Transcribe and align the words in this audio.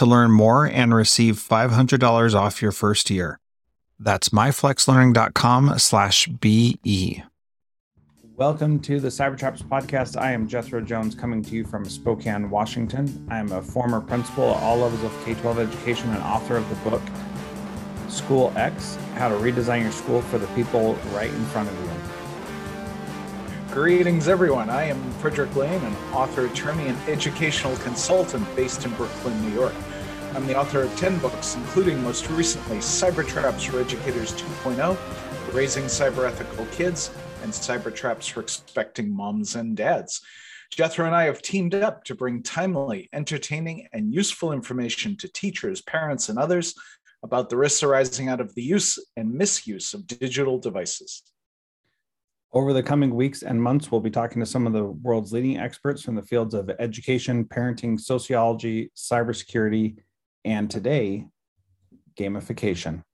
to 0.00 0.06
learn 0.06 0.30
more 0.30 0.64
and 0.64 0.94
receive 0.94 1.36
$500 1.36 2.34
off 2.34 2.62
your 2.62 2.72
first 2.72 3.10
year. 3.10 3.38
That's 3.98 4.30
myflexlearning.com 4.30 5.78
slash 5.78 6.26
BE. 6.26 7.22
Welcome 8.34 8.80
to 8.80 8.98
the 8.98 9.08
Cybertraps 9.08 9.62
podcast. 9.62 10.18
I 10.18 10.32
am 10.32 10.48
Jethro 10.48 10.80
Jones 10.80 11.14
coming 11.14 11.42
to 11.42 11.54
you 11.54 11.66
from 11.66 11.84
Spokane, 11.84 12.48
Washington. 12.48 13.26
I 13.30 13.38
am 13.40 13.52
a 13.52 13.60
former 13.60 14.00
principal 14.00 14.54
at 14.54 14.62
all 14.62 14.78
levels 14.78 15.04
of 15.04 15.24
K 15.26 15.34
12 15.34 15.58
education 15.58 16.08
and 16.08 16.22
author 16.22 16.56
of 16.56 16.66
the 16.70 16.90
book 16.90 17.02
School 18.08 18.54
X 18.56 18.96
How 19.16 19.28
to 19.28 19.34
Redesign 19.34 19.82
Your 19.82 19.92
School 19.92 20.22
for 20.22 20.38
the 20.38 20.46
People 20.48 20.94
Right 21.12 21.28
in 21.28 21.44
Front 21.46 21.68
of 21.68 21.78
You. 21.78 21.99
Greetings, 23.72 24.26
everyone. 24.26 24.68
I 24.68 24.86
am 24.86 25.00
Frederick 25.20 25.54
Lane, 25.54 25.80
an 25.84 25.94
author, 26.12 26.46
attorney, 26.46 26.88
and 26.88 26.98
educational 27.08 27.76
consultant 27.76 28.44
based 28.56 28.84
in 28.84 28.92
Brooklyn, 28.94 29.40
New 29.42 29.54
York. 29.54 29.74
I'm 30.34 30.44
the 30.48 30.58
author 30.58 30.82
of 30.82 30.96
10 30.96 31.20
books, 31.20 31.54
including 31.54 32.02
most 32.02 32.28
recently 32.30 32.78
Cyber 32.78 33.24
Traps 33.24 33.62
for 33.62 33.78
Educators 33.78 34.32
2.0, 34.32 35.54
Raising 35.54 35.84
Cyber 35.84 36.26
Ethical 36.26 36.66
Kids, 36.72 37.12
and 37.44 37.52
Cyber 37.52 37.94
Traps 37.94 38.26
for 38.26 38.40
Expecting 38.40 39.08
Moms 39.08 39.54
and 39.54 39.76
Dads. 39.76 40.20
Jethro 40.72 41.06
and 41.06 41.14
I 41.14 41.22
have 41.26 41.40
teamed 41.40 41.76
up 41.76 42.02
to 42.06 42.16
bring 42.16 42.42
timely, 42.42 43.08
entertaining, 43.12 43.86
and 43.92 44.12
useful 44.12 44.50
information 44.50 45.16
to 45.18 45.28
teachers, 45.28 45.80
parents, 45.80 46.28
and 46.28 46.40
others 46.40 46.74
about 47.22 47.50
the 47.50 47.56
risks 47.56 47.84
arising 47.84 48.28
out 48.28 48.40
of 48.40 48.52
the 48.56 48.64
use 48.64 48.98
and 49.16 49.32
misuse 49.32 49.94
of 49.94 50.08
digital 50.08 50.58
devices. 50.58 51.22
Over 52.52 52.72
the 52.72 52.82
coming 52.82 53.14
weeks 53.14 53.42
and 53.42 53.62
months, 53.62 53.92
we'll 53.92 54.00
be 54.00 54.10
talking 54.10 54.40
to 54.40 54.46
some 54.46 54.66
of 54.66 54.72
the 54.72 54.84
world's 54.84 55.32
leading 55.32 55.56
experts 55.56 56.02
from 56.02 56.16
the 56.16 56.22
fields 56.22 56.52
of 56.52 56.68
education, 56.80 57.44
parenting, 57.44 57.98
sociology, 57.98 58.90
cybersecurity, 58.96 59.98
and 60.44 60.68
today, 60.68 61.26
gamification. 62.18 63.04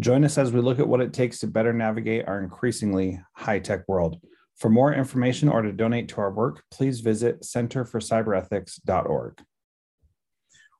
Join 0.00 0.24
us 0.24 0.38
as 0.38 0.52
we 0.52 0.60
look 0.60 0.80
at 0.80 0.88
what 0.88 1.00
it 1.00 1.12
takes 1.12 1.38
to 1.38 1.46
better 1.46 1.72
navigate 1.72 2.26
our 2.26 2.40
increasingly 2.40 3.20
high 3.34 3.60
tech 3.60 3.86
world. 3.86 4.20
For 4.56 4.68
more 4.68 4.92
information 4.92 5.48
or 5.48 5.62
to 5.62 5.72
donate 5.72 6.08
to 6.08 6.20
our 6.20 6.32
work, 6.32 6.64
please 6.72 6.98
visit 6.98 7.42
centerforcyberethics.org. 7.42 9.40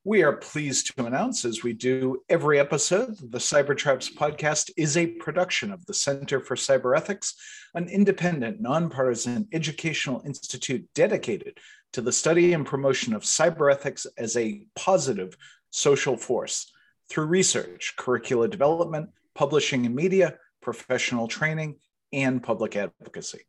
We 0.02 0.22
are 0.22 0.32
pleased 0.32 0.96
to 0.96 1.04
announce, 1.04 1.44
as 1.44 1.62
we 1.62 1.74
do 1.74 2.22
every 2.30 2.58
episode, 2.58 3.18
the 3.18 3.36
Cybertraps 3.36 4.14
podcast 4.14 4.70
is 4.78 4.96
a 4.96 5.08
production 5.08 5.70
of 5.70 5.84
the 5.84 5.92
Center 5.92 6.40
for 6.40 6.56
Cyber 6.56 6.96
Ethics, 6.96 7.34
an 7.74 7.86
independent, 7.86 8.62
nonpartisan 8.62 9.46
educational 9.52 10.22
institute 10.24 10.88
dedicated 10.94 11.58
to 11.92 12.00
the 12.00 12.12
study 12.12 12.54
and 12.54 12.64
promotion 12.64 13.12
of 13.12 13.24
cyber 13.24 13.70
ethics 13.70 14.06
as 14.16 14.38
a 14.38 14.64
positive 14.74 15.36
social 15.68 16.16
force 16.16 16.72
through 17.10 17.26
research, 17.26 17.92
curricula 17.98 18.48
development, 18.48 19.10
publishing 19.34 19.84
and 19.84 19.94
media, 19.94 20.38
professional 20.62 21.28
training, 21.28 21.76
and 22.10 22.42
public 22.42 22.74
advocacy. 22.74 23.40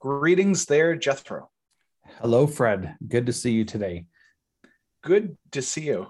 Greetings 0.00 0.64
there, 0.64 0.96
Jethro. 0.96 1.50
Hello, 2.22 2.46
Fred. 2.46 2.96
Good 3.06 3.26
to 3.26 3.32
see 3.34 3.52
you 3.52 3.66
today 3.66 4.06
good 5.02 5.36
to 5.50 5.62
see 5.62 5.82
you. 5.82 6.06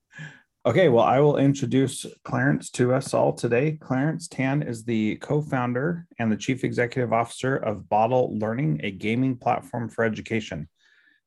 okay, 0.66 0.88
well, 0.88 1.04
I 1.04 1.20
will 1.20 1.38
introduce 1.38 2.06
Clarence 2.24 2.70
to 2.72 2.94
us 2.94 3.14
all 3.14 3.32
today. 3.32 3.78
Clarence 3.80 4.28
Tan 4.28 4.62
is 4.62 4.84
the 4.84 5.16
co 5.16 5.40
founder 5.40 6.06
and 6.18 6.30
the 6.30 6.36
chief 6.36 6.62
executive 6.64 7.12
officer 7.12 7.56
of 7.56 7.88
Boddle 7.88 8.38
Learning, 8.38 8.80
a 8.82 8.90
gaming 8.90 9.36
platform 9.36 9.88
for 9.88 10.04
education. 10.04 10.68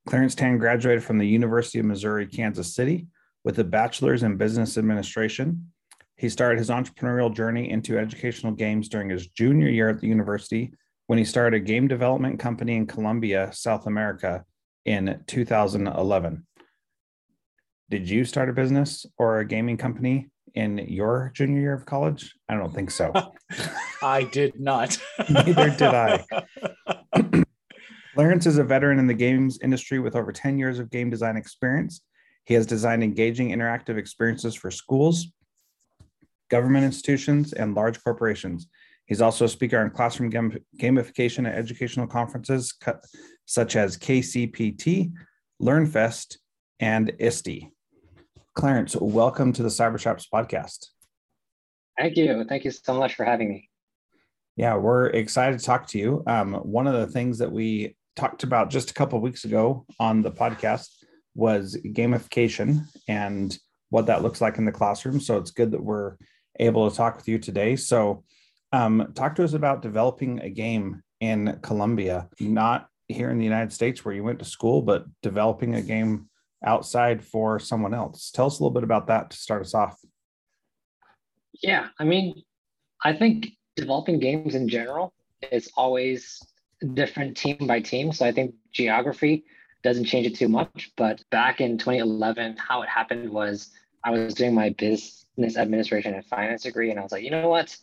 Clarence 0.07 0.35
Tan 0.35 0.57
graduated 0.57 1.03
from 1.03 1.17
the 1.17 1.27
University 1.27 1.79
of 1.79 1.85
Missouri, 1.85 2.25
Kansas 2.25 2.73
City 2.73 3.07
with 3.43 3.59
a 3.59 3.63
bachelor's 3.63 4.23
in 4.23 4.37
business 4.37 4.77
administration. 4.77 5.71
He 6.17 6.29
started 6.29 6.59
his 6.59 6.69
entrepreneurial 6.69 7.33
journey 7.35 7.71
into 7.71 7.97
educational 7.97 8.51
games 8.51 8.89
during 8.89 9.09
his 9.09 9.27
junior 9.27 9.69
year 9.69 9.89
at 9.89 9.99
the 9.99 10.07
university 10.07 10.73
when 11.07 11.17
he 11.17 11.25
started 11.25 11.57
a 11.57 11.65
game 11.65 11.87
development 11.87 12.39
company 12.39 12.75
in 12.75 12.85
Colombia, 12.85 13.49
South 13.53 13.87
America 13.87 14.45
in 14.85 15.23
2011 15.27 16.45
did 17.91 18.09
you 18.09 18.23
start 18.23 18.49
a 18.49 18.53
business 18.53 19.05
or 19.17 19.39
a 19.39 19.45
gaming 19.45 19.75
company 19.75 20.29
in 20.55 20.77
your 20.77 21.29
junior 21.35 21.59
year 21.59 21.73
of 21.73 21.85
college? 21.85 22.33
I 22.47 22.55
don't 22.55 22.73
think 22.73 22.89
so. 22.89 23.11
I 24.01 24.23
did 24.23 24.57
not. 24.59 24.97
Neither 25.29 25.69
did 25.71 25.81
I. 25.83 26.23
Clarence 28.15 28.45
is 28.45 28.57
a 28.57 28.63
veteran 28.63 28.97
in 28.97 29.07
the 29.07 29.13
games 29.13 29.59
industry 29.61 29.99
with 29.99 30.15
over 30.15 30.31
10 30.31 30.57
years 30.57 30.79
of 30.79 30.89
game 30.89 31.09
design 31.09 31.35
experience. 31.35 32.01
He 32.45 32.53
has 32.53 32.65
designed 32.65 33.03
engaging 33.03 33.49
interactive 33.49 33.97
experiences 33.97 34.55
for 34.55 34.71
schools, 34.71 35.27
government 36.49 36.85
institutions, 36.85 37.51
and 37.51 37.75
large 37.75 38.01
corporations. 38.01 38.67
He's 39.05 39.21
also 39.21 39.45
a 39.45 39.49
speaker 39.49 39.79
on 39.79 39.89
classroom 39.89 40.29
gam- 40.29 40.57
gamification 40.79 41.45
at 41.45 41.55
educational 41.55 42.07
conferences 42.07 42.73
such 43.45 43.75
as 43.75 43.97
KCPT, 43.97 45.11
LearnFest, 45.61 46.37
and 46.79 47.11
ISTE. 47.19 47.69
Clarence, 48.53 48.97
welcome 48.97 49.53
to 49.53 49.63
the 49.63 49.69
Cybertraps 49.69 50.25
podcast. 50.31 50.87
Thank 51.97 52.17
you. 52.17 52.43
Thank 52.43 52.65
you 52.65 52.71
so 52.71 52.93
much 52.93 53.15
for 53.15 53.23
having 53.23 53.49
me. 53.49 53.69
Yeah, 54.57 54.75
we're 54.75 55.07
excited 55.07 55.57
to 55.57 55.65
talk 55.65 55.87
to 55.87 55.97
you. 55.97 56.21
Um, 56.27 56.55
one 56.55 56.85
of 56.85 56.93
the 56.93 57.07
things 57.07 57.37
that 57.37 57.51
we 57.51 57.95
talked 58.17 58.43
about 58.43 58.69
just 58.69 58.91
a 58.91 58.93
couple 58.93 59.21
weeks 59.21 59.45
ago 59.45 59.85
on 60.01 60.21
the 60.21 60.31
podcast 60.31 60.89
was 61.33 61.77
gamification 61.85 62.87
and 63.07 63.57
what 63.89 64.07
that 64.07 64.21
looks 64.21 64.41
like 64.41 64.57
in 64.57 64.65
the 64.65 64.71
classroom. 64.73 65.21
So 65.21 65.37
it's 65.37 65.51
good 65.51 65.71
that 65.71 65.83
we're 65.83 66.17
able 66.59 66.89
to 66.89 66.95
talk 66.95 67.15
with 67.15 67.29
you 67.29 67.39
today. 67.39 67.77
So, 67.77 68.25
um, 68.73 69.13
talk 69.15 69.35
to 69.35 69.45
us 69.45 69.53
about 69.53 69.81
developing 69.81 70.41
a 70.41 70.49
game 70.49 71.03
in 71.21 71.57
Colombia, 71.61 72.27
not 72.41 72.87
here 73.07 73.29
in 73.29 73.37
the 73.37 73.45
United 73.45 73.71
States 73.71 74.03
where 74.03 74.13
you 74.13 74.23
went 74.25 74.39
to 74.39 74.45
school, 74.45 74.81
but 74.81 75.05
developing 75.21 75.75
a 75.75 75.81
game 75.81 76.29
outside 76.65 77.23
for 77.23 77.59
someone 77.59 77.93
else. 77.93 78.31
Tell 78.31 78.47
us 78.47 78.59
a 78.59 78.63
little 78.63 78.73
bit 78.73 78.83
about 78.83 79.07
that 79.07 79.31
to 79.31 79.37
start 79.37 79.61
us 79.61 79.73
off. 79.73 79.99
Yeah, 81.61 81.89
I 81.99 82.03
mean, 82.03 82.43
I 83.03 83.13
think 83.13 83.49
developing 83.75 84.19
games 84.19 84.55
in 84.55 84.67
general 84.69 85.13
is 85.51 85.69
always 85.75 86.41
different 86.93 87.37
team 87.37 87.57
by 87.67 87.79
team. 87.79 88.11
So 88.11 88.25
I 88.25 88.31
think 88.31 88.55
geography 88.71 89.45
doesn't 89.83 90.05
change 90.05 90.27
it 90.27 90.35
too 90.35 90.47
much. 90.47 90.91
But 90.97 91.23
back 91.31 91.61
in 91.61 91.77
2011, 91.77 92.57
how 92.57 92.81
it 92.81 92.89
happened 92.89 93.29
was 93.29 93.71
I 94.03 94.11
was 94.11 94.33
doing 94.33 94.53
my 94.53 94.69
business 94.69 95.57
administration 95.57 96.13
and 96.13 96.25
finance 96.25 96.63
degree, 96.63 96.89
and 96.89 96.99
I 96.99 97.03
was 97.03 97.11
like, 97.11 97.23
you 97.23 97.31
know 97.31 97.49
what? 97.49 97.75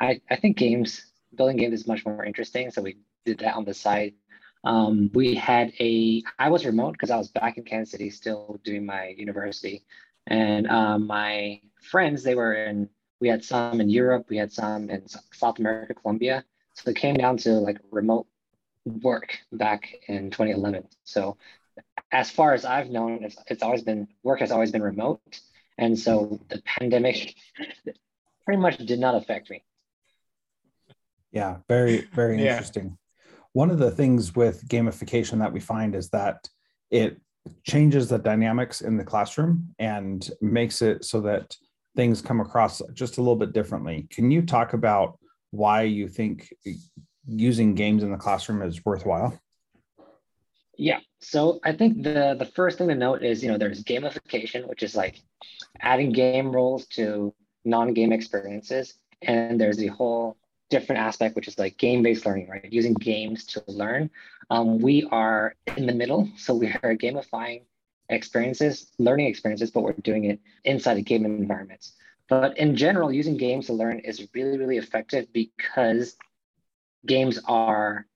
I, 0.00 0.20
I 0.30 0.36
think 0.36 0.56
games 0.56 1.06
building 1.34 1.56
games 1.56 1.80
is 1.80 1.86
much 1.86 2.04
more 2.04 2.24
interesting. 2.24 2.70
So 2.70 2.82
we 2.82 2.98
did 3.24 3.38
that 3.38 3.54
on 3.54 3.64
the 3.64 3.74
side. 3.74 4.14
Um, 4.64 5.10
we 5.12 5.34
had 5.34 5.72
a, 5.80 6.22
I 6.38 6.50
was 6.50 6.64
remote 6.64 6.92
because 6.92 7.10
I 7.10 7.16
was 7.16 7.28
back 7.28 7.58
in 7.58 7.64
Kansas 7.64 7.92
City 7.92 8.10
still 8.10 8.60
doing 8.64 8.86
my 8.86 9.08
university. 9.16 9.84
And 10.26 10.68
um, 10.68 11.06
my 11.06 11.60
friends, 11.82 12.22
they 12.22 12.34
were 12.34 12.54
in, 12.54 12.88
we 13.20 13.28
had 13.28 13.44
some 13.44 13.80
in 13.80 13.90
Europe, 13.90 14.26
we 14.28 14.36
had 14.36 14.52
some 14.52 14.88
in 14.90 15.06
South 15.32 15.58
America, 15.58 15.94
Colombia. 15.94 16.44
So 16.74 16.90
it 16.90 16.96
came 16.96 17.16
down 17.16 17.36
to 17.38 17.52
like 17.54 17.78
remote 17.90 18.26
work 18.84 19.38
back 19.52 19.94
in 20.08 20.30
2011. 20.30 20.86
So 21.04 21.36
as 22.12 22.30
far 22.30 22.54
as 22.54 22.64
I've 22.64 22.90
known, 22.90 23.24
it's, 23.24 23.36
it's 23.48 23.62
always 23.62 23.82
been, 23.82 24.08
work 24.22 24.40
has 24.40 24.52
always 24.52 24.70
been 24.70 24.82
remote. 24.82 25.20
And 25.78 25.98
so 25.98 26.40
the 26.48 26.62
pandemic 26.64 27.34
pretty 28.44 28.60
much 28.60 28.78
did 28.78 29.00
not 29.00 29.14
affect 29.14 29.50
me. 29.50 29.64
Yeah, 31.32 31.58
very, 31.68 32.02
very 32.12 32.42
yeah. 32.42 32.52
interesting. 32.52 32.98
One 33.52 33.70
of 33.70 33.78
the 33.78 33.90
things 33.90 34.34
with 34.34 34.66
gamification 34.68 35.38
that 35.40 35.52
we 35.52 35.60
find 35.60 35.94
is 35.94 36.08
that 36.10 36.48
it 36.90 37.20
changes 37.64 38.08
the 38.08 38.18
dynamics 38.18 38.80
in 38.80 38.96
the 38.96 39.04
classroom 39.04 39.74
and 39.78 40.28
makes 40.40 40.80
it 40.82 41.04
so 41.04 41.20
that 41.22 41.56
things 41.96 42.22
come 42.22 42.40
across 42.40 42.80
just 42.94 43.18
a 43.18 43.20
little 43.20 43.36
bit 43.36 43.52
differently. 43.52 44.06
Can 44.10 44.30
you 44.30 44.42
talk 44.42 44.72
about 44.72 45.18
why 45.50 45.82
you 45.82 46.08
think 46.08 46.52
using 47.26 47.74
games 47.74 48.02
in 48.02 48.10
the 48.10 48.16
classroom 48.16 48.62
is 48.62 48.84
worthwhile? 48.84 49.38
Yeah. 50.78 51.00
So 51.20 51.60
I 51.62 51.72
think 51.72 52.02
the 52.02 52.34
the 52.38 52.50
first 52.56 52.78
thing 52.78 52.88
to 52.88 52.94
note 52.94 53.22
is, 53.22 53.42
you 53.42 53.50
know, 53.50 53.58
there's 53.58 53.84
gamification, 53.84 54.66
which 54.66 54.82
is 54.82 54.96
like 54.96 55.20
adding 55.80 56.12
game 56.12 56.50
roles 56.50 56.86
to 56.86 57.34
non-game 57.64 58.12
experiences. 58.12 58.94
And 59.20 59.60
there's 59.60 59.76
the 59.76 59.88
whole 59.88 60.36
different 60.72 61.00
aspect, 61.02 61.36
which 61.36 61.48
is 61.48 61.58
like 61.58 61.76
game-based 61.76 62.24
learning, 62.24 62.48
right? 62.48 62.72
Using 62.72 62.94
games 62.94 63.44
to 63.52 63.62
learn. 63.68 64.10
Um, 64.48 64.78
we 64.78 65.06
are 65.12 65.54
in 65.76 65.84
the 65.86 65.94
middle. 65.94 66.28
So 66.38 66.54
we 66.54 66.68
are 66.68 66.96
gamifying 66.96 67.62
experiences, 68.08 68.90
learning 68.98 69.26
experiences, 69.26 69.70
but 69.70 69.82
we're 69.82 69.92
doing 69.92 70.24
it 70.24 70.40
inside 70.64 70.96
of 70.98 71.04
game 71.04 71.26
environments. 71.26 71.92
But 72.28 72.56
in 72.56 72.74
general, 72.74 73.12
using 73.12 73.36
games 73.36 73.66
to 73.66 73.74
learn 73.74 73.98
is 74.00 74.26
really, 74.34 74.56
really 74.56 74.78
effective 74.78 75.30
because 75.34 76.16
games 77.04 77.38
are 77.44 78.06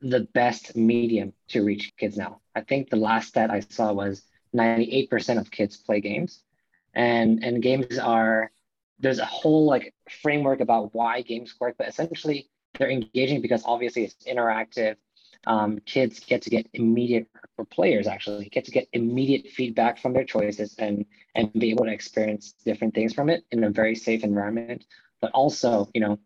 the 0.00 0.20
best 0.40 0.76
medium 0.76 1.32
to 1.48 1.64
reach 1.64 1.92
kids 1.98 2.16
now. 2.16 2.40
I 2.54 2.60
think 2.60 2.90
the 2.90 3.02
last 3.08 3.28
stat 3.28 3.50
I 3.50 3.60
saw 3.60 3.92
was 3.92 4.22
98% 4.54 5.40
of 5.40 5.50
kids 5.50 5.76
play 5.76 6.00
games. 6.00 6.42
And, 6.94 7.42
and 7.42 7.60
games 7.60 7.98
are, 7.98 8.52
there's 8.98 9.18
a 9.18 9.24
whole 9.24 9.66
like 9.66 9.94
framework 10.22 10.60
about 10.60 10.94
why 10.94 11.22
games 11.22 11.54
work, 11.60 11.76
but 11.78 11.88
essentially 11.88 12.48
they're 12.78 12.90
engaging 12.90 13.40
because 13.40 13.62
obviously 13.64 14.04
it's 14.04 14.16
interactive. 14.26 14.96
Um, 15.46 15.78
kids 15.86 16.20
get 16.20 16.42
to 16.42 16.50
get 16.50 16.66
immediate, 16.72 17.28
or 17.56 17.64
players 17.64 18.06
actually 18.06 18.48
get 18.48 18.64
to 18.64 18.70
get 18.70 18.88
immediate 18.92 19.52
feedback 19.52 19.98
from 19.98 20.12
their 20.12 20.24
choices 20.24 20.74
and, 20.78 21.06
and 21.34 21.52
be 21.52 21.70
able 21.70 21.84
to 21.84 21.92
experience 21.92 22.54
different 22.64 22.94
things 22.94 23.14
from 23.14 23.30
it 23.30 23.44
in 23.52 23.62
a 23.64 23.70
very 23.70 23.94
safe 23.94 24.24
environment. 24.24 24.84
But 25.20 25.30
also, 25.32 25.88
you 25.94 26.00
know, 26.00 26.18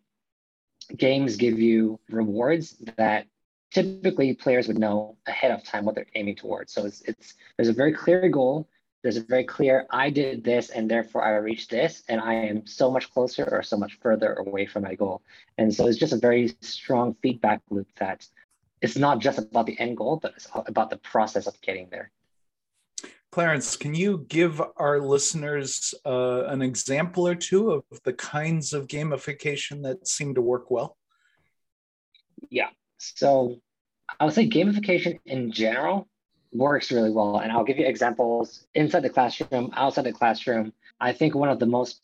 games 0.96 1.36
give 1.36 1.58
you 1.58 2.00
rewards 2.08 2.76
that 2.96 3.26
typically 3.70 4.34
players 4.34 4.68
would 4.68 4.78
know 4.78 5.16
ahead 5.26 5.50
of 5.50 5.64
time 5.64 5.84
what 5.84 5.94
they're 5.94 6.06
aiming 6.14 6.36
towards. 6.36 6.72
So 6.72 6.84
it's, 6.86 7.02
it's 7.02 7.34
there's 7.56 7.68
a 7.68 7.72
very 7.72 7.92
clear 7.92 8.28
goal. 8.28 8.68
There's 9.02 9.16
a 9.16 9.22
very 9.22 9.44
clear, 9.44 9.86
I 9.90 10.10
did 10.10 10.44
this 10.44 10.70
and 10.70 10.88
therefore 10.88 11.24
I 11.24 11.36
reached 11.36 11.70
this, 11.70 12.04
and 12.08 12.20
I 12.20 12.34
am 12.34 12.66
so 12.66 12.90
much 12.90 13.12
closer 13.12 13.48
or 13.50 13.62
so 13.62 13.76
much 13.76 13.98
further 14.00 14.34
away 14.34 14.66
from 14.66 14.84
my 14.84 14.94
goal. 14.94 15.22
And 15.58 15.74
so 15.74 15.88
it's 15.88 15.98
just 15.98 16.12
a 16.12 16.18
very 16.18 16.54
strong 16.60 17.16
feedback 17.20 17.60
loop 17.70 17.88
that 17.98 18.26
it's 18.80 18.96
not 18.96 19.18
just 19.18 19.38
about 19.38 19.66
the 19.66 19.78
end 19.78 19.96
goal, 19.96 20.18
but 20.22 20.34
it's 20.36 20.48
about 20.54 20.90
the 20.90 20.98
process 20.98 21.46
of 21.46 21.60
getting 21.60 21.88
there. 21.90 22.10
Clarence, 23.32 23.76
can 23.76 23.94
you 23.94 24.26
give 24.28 24.60
our 24.76 25.00
listeners 25.00 25.94
uh, 26.04 26.44
an 26.44 26.60
example 26.60 27.26
or 27.26 27.34
two 27.34 27.70
of 27.70 27.84
the 28.04 28.12
kinds 28.12 28.72
of 28.72 28.86
gamification 28.86 29.82
that 29.84 30.06
seem 30.06 30.34
to 30.34 30.42
work 30.42 30.70
well? 30.70 30.98
Yeah. 32.50 32.68
So 32.98 33.56
I 34.20 34.26
would 34.26 34.34
say 34.34 34.48
gamification 34.48 35.18
in 35.24 35.50
general 35.50 36.08
works 36.52 36.92
really 36.92 37.10
well. 37.10 37.38
And 37.38 37.50
I'll 37.50 37.64
give 37.64 37.78
you 37.78 37.86
examples 37.86 38.66
inside 38.74 39.00
the 39.00 39.10
classroom, 39.10 39.70
outside 39.74 40.04
the 40.04 40.12
classroom. 40.12 40.72
I 41.00 41.12
think 41.12 41.34
one 41.34 41.48
of 41.48 41.58
the 41.58 41.66
most 41.66 42.00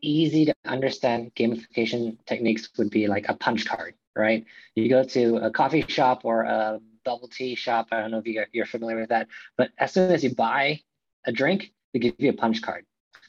easy 0.00 0.44
to 0.46 0.54
understand 0.66 1.34
gamification 1.34 2.18
techniques 2.26 2.68
would 2.76 2.90
be 2.90 3.06
like 3.06 3.28
a 3.28 3.34
punch 3.34 3.66
card, 3.66 3.94
right? 4.14 4.44
You 4.74 4.88
go 4.88 5.04
to 5.04 5.36
a 5.36 5.50
coffee 5.50 5.84
shop 5.88 6.24
or 6.24 6.42
a 6.42 6.80
bubble 7.04 7.28
tea 7.28 7.54
shop. 7.54 7.88
I 7.92 8.00
don't 8.00 8.10
know 8.10 8.18
if 8.18 8.26
you, 8.26 8.44
you're 8.52 8.66
familiar 8.66 9.00
with 9.00 9.10
that, 9.10 9.28
but 9.56 9.70
as 9.78 9.92
soon 9.92 10.10
as 10.10 10.24
you 10.24 10.34
buy 10.34 10.80
a 11.26 11.32
drink, 11.32 11.72
they 11.92 12.00
give 12.00 12.14
you 12.18 12.30
a 12.30 12.34
punch 12.34 12.60
card. 12.62 12.84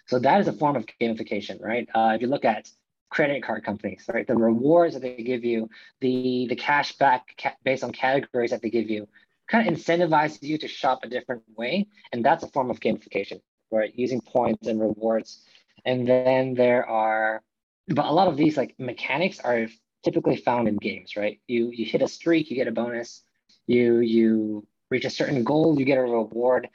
So 0.07 0.19
that 0.19 0.39
is 0.39 0.48
a 0.48 0.54
form 0.54 0.75
of 0.75 0.86
gamification, 1.01 1.62
right? 1.62 1.88
Uh, 1.94 2.13
if 2.16 2.22
you 2.22 2.27
look 2.27 2.45
at 2.45 2.69
credit 3.10 3.44
card 3.44 3.63
companies, 3.63 4.06
right, 4.13 4.27
the 4.27 4.36
rewards 4.36 4.94
that 4.94 5.01
they 5.01 5.16
give 5.24 5.44
you, 5.44 5.69
the 6.01 6.48
the 6.50 6.56
cash 6.56 6.98
back 6.98 7.36
ca- 7.42 7.56
based 7.63 7.83
on 7.83 7.92
categories 7.92 8.51
that 8.51 8.62
they 8.62 8.69
give 8.69 8.89
you, 8.89 9.07
kind 9.48 9.68
of 9.68 9.76
incentivizes 9.76 10.42
you 10.42 10.58
to 10.58 10.68
shop 10.68 11.00
a 11.04 11.10
different 11.10 11.44
way, 11.56 11.88
and 12.12 12.24
that's 12.24 12.44
a 12.44 12.48
form 12.48 12.70
of 12.70 12.80
gamification, 12.80 13.42
right? 13.72 13.94
Using 13.96 14.22
points 14.22 14.68
and 14.68 14.80
rewards, 14.80 15.44
and 15.86 16.08
then 16.08 16.54
there 16.54 16.88
are, 16.88 17.44
but 17.88 18.06
a 18.06 18.12
lot 18.12 18.28
of 18.28 18.38
these 18.38 18.58
like 18.58 18.76
mechanics 18.80 19.40
are 19.40 19.68
typically 20.04 20.38
found 20.38 20.68
in 20.68 20.78
games, 20.78 21.16
right? 21.16 21.40
You 21.48 21.72
you 21.72 21.86
hit 21.86 22.02
a 22.02 22.08
streak, 22.08 22.50
you 22.50 22.56
get 22.56 22.68
a 22.68 22.72
bonus 22.72 23.24
you 23.68 24.00
you 24.00 24.68
reach 24.90 25.06
a 25.06 25.10
certain 25.10 25.44
goal, 25.44 25.80
you 25.80 25.86
get 25.86 25.98
a 25.98 26.02
reward. 26.02 26.70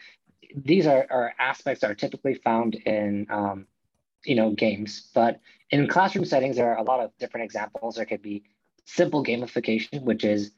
These 0.54 0.86
are, 0.86 1.06
are 1.10 1.34
aspects 1.38 1.80
that 1.82 1.90
are 1.90 1.94
typically 1.94 2.34
found 2.34 2.74
in 2.74 3.26
um, 3.30 3.66
you 4.24 4.34
know 4.34 4.50
games, 4.50 5.10
but 5.14 5.40
in 5.70 5.86
classroom 5.86 6.24
settings, 6.24 6.56
there 6.56 6.72
are 6.72 6.78
a 6.78 6.82
lot 6.82 7.00
of 7.00 7.12
different 7.18 7.44
examples. 7.44 7.96
There 7.96 8.04
could 8.04 8.22
be 8.22 8.42
simple 8.84 9.24
gamification, 9.24 10.02
which 10.02 10.24
is 10.24 10.50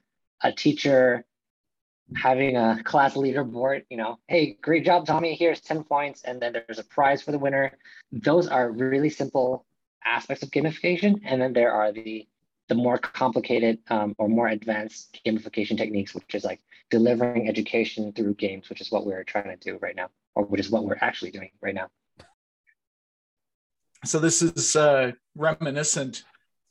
a 0.42 0.52
teacher 0.52 1.24
having 2.16 2.56
a 2.56 2.82
class 2.84 3.14
leaderboard, 3.14 3.84
you 3.88 3.96
know, 3.96 4.18
hey, 4.28 4.56
great 4.60 4.84
job, 4.84 5.06
Tommy, 5.06 5.34
here's 5.34 5.60
10 5.60 5.84
points, 5.84 6.22
and 6.22 6.40
then 6.40 6.52
there's 6.52 6.78
a 6.78 6.84
prize 6.84 7.22
for 7.22 7.32
the 7.32 7.38
winner. 7.38 7.72
Those 8.10 8.48
are 8.48 8.70
really 8.70 9.10
simple 9.10 9.64
aspects 10.04 10.42
of 10.42 10.50
gamification. 10.50 11.20
And 11.24 11.40
then 11.40 11.52
there 11.52 11.72
are 11.72 11.92
the 11.92 12.26
the 12.68 12.74
more 12.76 12.96
complicated 12.96 13.78
um, 13.90 14.14
or 14.18 14.28
more 14.28 14.48
advanced 14.48 15.20
gamification 15.26 15.76
techniques, 15.76 16.14
which 16.14 16.34
is 16.34 16.44
like 16.44 16.60
delivering 16.90 17.48
education 17.48 18.12
through 18.12 18.34
games, 18.34 18.68
which 18.68 18.80
is 18.80 18.90
what 18.90 19.04
we're 19.04 19.24
trying 19.24 19.44
to 19.44 19.56
do 19.56 19.78
right 19.82 19.96
now, 19.96 20.08
or 20.34 20.44
which 20.44 20.60
is 20.60 20.70
what 20.70 20.84
we're 20.84 20.96
actually 21.00 21.32
doing 21.32 21.50
right 21.60 21.74
now. 21.74 21.88
So 24.04 24.18
this 24.18 24.42
is 24.42 24.74
uh, 24.74 25.12
reminiscent 25.34 26.24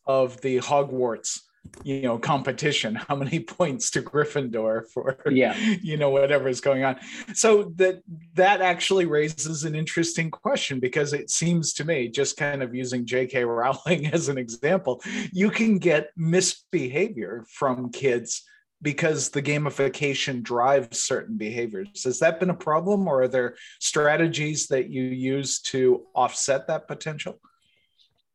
of 0.05 0.41
the 0.41 0.57
Hogwarts 0.57 1.41
you 1.83 2.01
know 2.01 2.17
competition 2.17 2.95
how 2.95 3.15
many 3.15 3.39
points 3.57 3.89
to 3.91 4.01
gryffindor 4.01 4.87
for 4.91 5.17
yeah. 5.29 5.55
you 5.81 5.97
know 5.97 6.09
whatever 6.09 6.47
is 6.47 6.61
going 6.61 6.83
on. 6.83 6.97
So 7.33 7.71
that 7.75 8.01
that 8.35 8.61
actually 8.61 9.05
raises 9.05 9.63
an 9.63 9.75
interesting 9.75 10.31
question 10.31 10.79
because 10.79 11.13
it 11.13 11.29
seems 11.29 11.73
to 11.73 11.85
me 11.85 12.07
just 12.07 12.37
kind 12.37 12.63
of 12.63 12.75
using 12.75 13.05
jk 13.05 13.45
rowling 13.45 14.07
as 14.13 14.29
an 14.29 14.37
example 14.37 15.01
you 15.31 15.49
can 15.49 15.77
get 15.77 16.11
misbehavior 16.15 17.45
from 17.49 17.91
kids 17.91 18.43
because 18.81 19.29
the 19.29 19.41
gamification 19.41 20.41
drives 20.41 20.99
certain 20.99 21.37
behaviors. 21.37 22.03
Has 22.03 22.19
that 22.19 22.39
been 22.39 22.49
a 22.49 22.55
problem 22.55 23.07
or 23.07 23.23
are 23.23 23.27
there 23.27 23.55
strategies 23.79 24.67
that 24.67 24.89
you 24.89 25.03
use 25.03 25.59
to 25.61 26.07
offset 26.15 26.67
that 26.67 26.87
potential 26.87 27.39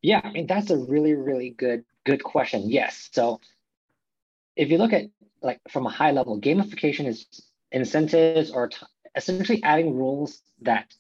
yeah 0.07 0.21
i 0.25 0.31
mean 0.33 0.47
that's 0.47 0.71
a 0.71 0.79
really 0.79 1.15
really 1.15 1.51
good 1.51 1.85
Good 2.07 2.23
question. 2.23 2.71
Yes. 2.71 3.11
So 3.13 3.41
if 4.57 4.71
you 4.71 4.79
look 4.79 4.93
at 4.93 5.07
like 5.43 5.61
from 5.69 5.87
a 5.87 5.91
high 5.91 6.13
level, 6.13 6.41
gamification 6.41 7.07
is 7.07 7.27
incentives 7.73 8.51
or 8.53 8.69
t- 8.69 8.87
essentially 9.17 9.63
adding 9.65 9.97
rules 9.97 10.41
that 10.63 10.95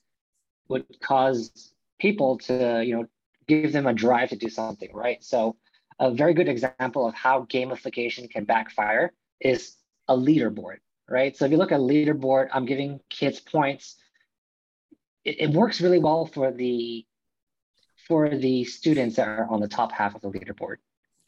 would 0.68 1.00
cause 1.00 1.72
people 2.00 2.38
to, 2.38 2.82
you 2.84 2.96
know, 2.96 3.06
give 3.48 3.72
them 3.72 3.86
a 3.86 3.94
drive 3.94 4.30
to 4.30 4.36
do 4.36 4.50
something, 4.50 4.90
right? 4.92 5.22
So 5.24 5.56
a 6.00 6.10
very 6.12 6.34
good 6.34 6.48
example 6.48 7.06
of 7.06 7.14
how 7.14 7.44
gamification 7.44 8.28
can 8.30 8.44
backfire 8.44 9.12
is 9.40 9.76
a 10.08 10.16
leaderboard, 10.16 10.78
right? 11.08 11.36
So 11.36 11.44
if 11.46 11.52
you 11.52 11.56
look 11.58 11.72
at 11.72 11.80
a 11.80 11.82
leaderboard, 11.82 12.48
I'm 12.52 12.66
giving 12.66 13.00
kids 13.10 13.40
points. 13.40 13.96
It, 15.24 15.40
it 15.42 15.50
works 15.50 15.80
really 15.80 16.00
well 16.00 16.26
for 16.26 16.50
the 16.52 17.05
for 18.06 18.28
the 18.28 18.64
students 18.64 19.16
that 19.16 19.28
are 19.28 19.46
on 19.50 19.60
the 19.60 19.68
top 19.68 19.92
half 19.92 20.14
of 20.14 20.20
the 20.20 20.30
leaderboard. 20.30 20.76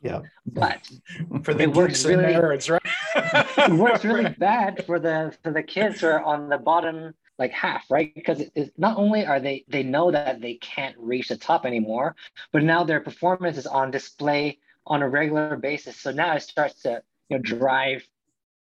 Yeah. 0.00 0.20
But 0.46 0.88
for 1.42 1.54
the 1.54 1.64
it 1.64 1.72
works 1.72 2.04
really, 2.04 2.24
nerds, 2.24 2.70
right? 2.70 3.70
it 3.70 3.72
works 3.72 4.04
really 4.04 4.30
bad 4.38 4.84
for 4.86 4.98
the 4.98 5.36
for 5.42 5.52
the 5.52 5.62
kids 5.62 6.00
who 6.00 6.08
are 6.08 6.22
on 6.22 6.48
the 6.48 6.58
bottom 6.58 7.14
like 7.38 7.52
half, 7.52 7.84
right? 7.90 8.14
Because 8.14 8.40
it, 8.40 8.52
it, 8.54 8.72
not 8.76 8.96
only 8.96 9.24
are 9.24 9.40
they 9.40 9.64
they 9.68 9.82
know 9.82 10.10
that 10.10 10.40
they 10.40 10.54
can't 10.54 10.96
reach 10.98 11.28
the 11.28 11.36
top 11.36 11.66
anymore, 11.66 12.16
but 12.52 12.62
now 12.62 12.84
their 12.84 13.00
performance 13.00 13.56
is 13.56 13.66
on 13.66 13.90
display 13.90 14.58
on 14.86 15.02
a 15.02 15.08
regular 15.08 15.56
basis. 15.56 15.96
So 15.96 16.10
now 16.10 16.34
it 16.34 16.42
starts 16.42 16.82
to 16.82 17.02
you 17.28 17.36
know 17.36 17.42
drive, 17.42 18.06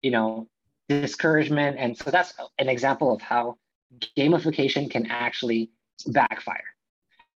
you 0.03 0.11
know, 0.11 0.49
discouragement. 0.89 1.77
And 1.79 1.97
so 1.97 2.11
that's 2.11 2.35
an 2.59 2.69
example 2.69 3.13
of 3.13 3.23
how 3.23 3.57
gamification 4.17 4.91
can 4.91 5.07
actually 5.07 5.71
backfire. 6.07 6.65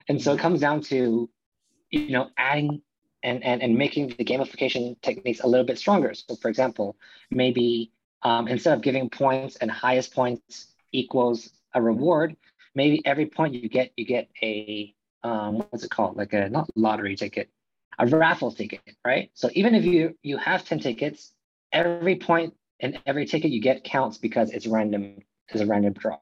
And 0.08 0.20
so 0.20 0.32
it 0.32 0.38
comes 0.38 0.60
down 0.60 0.80
to, 0.82 1.28
you 1.90 2.10
know, 2.10 2.30
adding 2.36 2.82
and, 3.22 3.42
and, 3.42 3.62
and 3.62 3.76
making 3.76 4.08
the 4.08 4.24
gamification 4.24 5.00
techniques 5.00 5.40
a 5.40 5.46
little 5.46 5.66
bit 5.66 5.78
stronger. 5.78 6.12
So 6.14 6.36
for 6.36 6.48
example, 6.48 6.96
maybe 7.30 7.90
um, 8.22 8.48
instead 8.48 8.74
of 8.74 8.82
giving 8.82 9.08
points 9.08 9.56
and 9.56 9.70
highest 9.70 10.14
points 10.14 10.68
equals 10.92 11.50
a 11.74 11.80
reward, 11.80 12.36
maybe 12.74 13.04
every 13.06 13.26
point 13.26 13.54
you 13.54 13.68
get, 13.68 13.92
you 13.96 14.04
get 14.04 14.28
a, 14.42 14.94
um, 15.22 15.64
what's 15.70 15.84
it 15.84 15.90
called? 15.90 16.16
Like 16.16 16.34
a, 16.34 16.50
not 16.50 16.68
lottery 16.76 17.16
ticket, 17.16 17.48
a 17.98 18.06
raffle 18.06 18.52
ticket, 18.52 18.82
right? 19.06 19.30
So 19.34 19.48
even 19.54 19.74
if 19.74 19.84
you, 19.84 20.16
you 20.22 20.36
have 20.36 20.64
10 20.64 20.80
tickets, 20.80 21.32
every 21.72 22.16
point 22.16 22.54
and 22.80 23.00
every 23.06 23.24
ticket 23.24 23.50
you 23.50 23.60
get 23.60 23.84
counts 23.84 24.18
because 24.18 24.50
it's 24.50 24.66
random, 24.66 25.16
is 25.50 25.62
a 25.62 25.66
random 25.66 25.94
draw. 25.94 26.18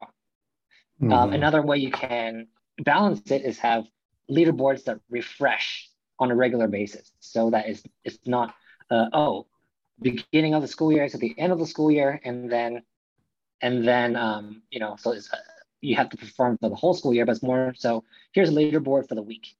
Um, 1.01 1.09
mm-hmm. 1.09 1.13
Um, 1.13 1.33
another 1.33 1.61
way 1.61 1.77
you 1.77 1.91
can 1.91 2.47
balance 2.79 3.31
it 3.31 3.43
is 3.43 3.59
have 3.59 3.85
leaderboards 4.29 4.85
that 4.85 4.99
refresh 5.09 5.89
on 6.19 6.31
a 6.31 6.35
regular 6.35 6.67
basis. 6.67 7.11
So 7.19 7.49
that 7.51 7.67
it's, 7.67 7.83
it's 8.03 8.19
not, 8.25 8.55
uh, 8.89 9.07
oh, 9.13 9.47
beginning 10.01 10.53
of 10.53 10.61
the 10.61 10.67
school 10.67 10.91
year 10.91 11.07
to 11.07 11.17
the 11.17 11.37
end 11.37 11.51
of 11.51 11.59
the 11.59 11.65
school 11.65 11.91
year 11.91 12.19
and 12.23 12.51
then 12.51 12.83
and 13.61 13.87
then 13.87 14.15
um, 14.15 14.61
you 14.69 14.79
know 14.79 14.95
so 14.97 15.11
it's, 15.11 15.31
uh, 15.31 15.37
you 15.81 15.95
have 15.95 16.09
to 16.09 16.17
perform 16.17 16.57
for 16.57 16.69
the 16.69 16.75
whole 16.75 16.93
school 16.93 17.13
year 17.13 17.25
but 17.25 17.33
it's 17.33 17.43
more 17.43 17.73
so 17.77 18.03
here's 18.33 18.49
a 18.49 18.51
leaderboard 18.51 19.07
for 19.07 19.15
the 19.15 19.21
week. 19.21 19.55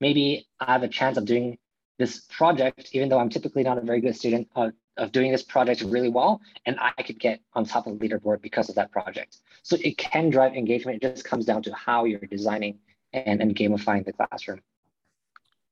Maybe 0.00 0.46
i 0.60 0.72
have 0.72 0.82
a 0.82 0.88
chance 0.88 1.18
of 1.18 1.24
doing 1.24 1.58
this 1.98 2.20
project 2.30 2.90
even 2.92 3.08
though 3.08 3.18
i'm 3.18 3.28
typically 3.28 3.62
not 3.62 3.78
a 3.78 3.82
very 3.82 4.00
good 4.00 4.16
student 4.16 4.48
uh, 4.56 4.70
of 5.00 5.10
doing 5.10 5.32
this 5.32 5.42
project 5.42 5.82
really 5.82 6.08
well 6.08 6.40
and 6.66 6.76
i 6.80 7.02
could 7.02 7.18
get 7.18 7.40
on 7.54 7.64
top 7.64 7.86
of 7.86 7.98
the 7.98 8.08
leaderboard 8.08 8.40
because 8.40 8.68
of 8.68 8.74
that 8.76 8.92
project 8.92 9.38
so 9.62 9.76
it 9.82 9.98
can 9.98 10.30
drive 10.30 10.54
engagement 10.54 11.02
it 11.02 11.14
just 11.14 11.24
comes 11.24 11.44
down 11.44 11.62
to 11.62 11.74
how 11.74 12.04
you're 12.04 12.20
designing 12.20 12.78
and, 13.12 13.40
and 13.42 13.56
gamifying 13.56 14.04
the 14.04 14.12
classroom 14.12 14.60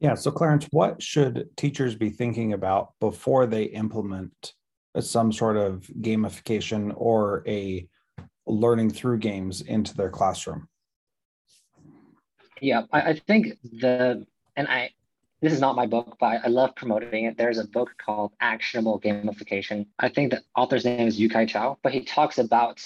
yeah. 0.01 0.15
So, 0.15 0.31
Clarence, 0.31 0.67
what 0.71 1.03
should 1.03 1.49
teachers 1.57 1.95
be 1.97 2.11
thinking 2.11 2.53
about 2.53 2.93
before 3.01 3.47
they 3.47 3.65
implement 3.65 4.55
some 5.01 5.33
sort 5.33 5.57
of 5.57 5.91
gamification 6.01 6.93
or 6.97 7.43
a 7.47 7.89
learning 8.47 8.91
through 8.91 9.19
games 9.19 9.61
into 9.61 9.95
their 9.95 10.11
classroom? 10.11 10.69
Yeah, 12.61 12.83
I, 12.93 13.01
I 13.03 13.15
think 13.15 13.59
the, 13.65 14.27
and 14.57 14.69
I, 14.69 14.91
this 15.41 15.53
is 15.53 15.61
not 15.61 15.77
my 15.77 15.87
book, 15.87 16.17
but 16.19 16.41
I, 16.45 16.49
love 16.49 16.75
promoting 16.75 17.25
it. 17.25 17.37
There's 17.37 17.59
a 17.59 17.67
book 17.67 17.93
called 18.05 18.33
Actionable 18.41 19.01
Gamification. 19.01 19.87
I 19.99 20.09
think 20.09 20.33
the 20.33 20.43
author's 20.57 20.85
name 20.85 21.07
is 21.07 21.19
Yu-kai 21.19 21.47
Chou, 21.47 21.77
but 21.83 21.93
he 21.93 22.01
talks 22.05 22.39
about 22.39 22.81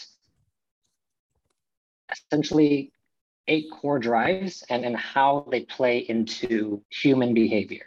essentially 2.13 2.93
eight 3.49 3.71
core 3.71 3.99
drives 3.99 4.63
and, 4.69 4.85
and 4.85 4.97
how 4.97 5.47
they 5.51 5.61
play 5.63 5.99
into 5.99 6.83
human 6.91 7.33
behavior. 7.33 7.87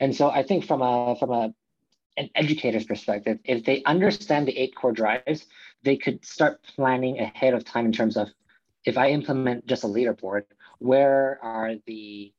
And 0.00 0.14
so 0.14 0.28
I 0.28 0.42
think 0.42 0.66
from 0.66 0.82
a 0.82 1.16
from 1.18 1.30
a 1.30 1.54
an 2.16 2.28
educator's 2.34 2.84
perspective, 2.84 3.38
if 3.44 3.64
they 3.64 3.82
understand 3.84 4.46
the 4.46 4.56
eight 4.56 4.76
core 4.76 4.92
drives, 4.92 5.46
they 5.82 5.96
could 5.96 6.24
start 6.24 6.62
planning 6.62 7.18
ahead 7.18 7.54
of 7.54 7.64
time 7.64 7.86
in 7.86 7.92
terms 7.92 8.16
of 8.16 8.28
if 8.84 8.98
I 8.98 9.10
implement 9.10 9.66
just 9.66 9.82
a 9.82 9.86
leaderboard, 9.86 10.42
where 10.78 11.38
are 11.42 11.76
the 11.86 12.33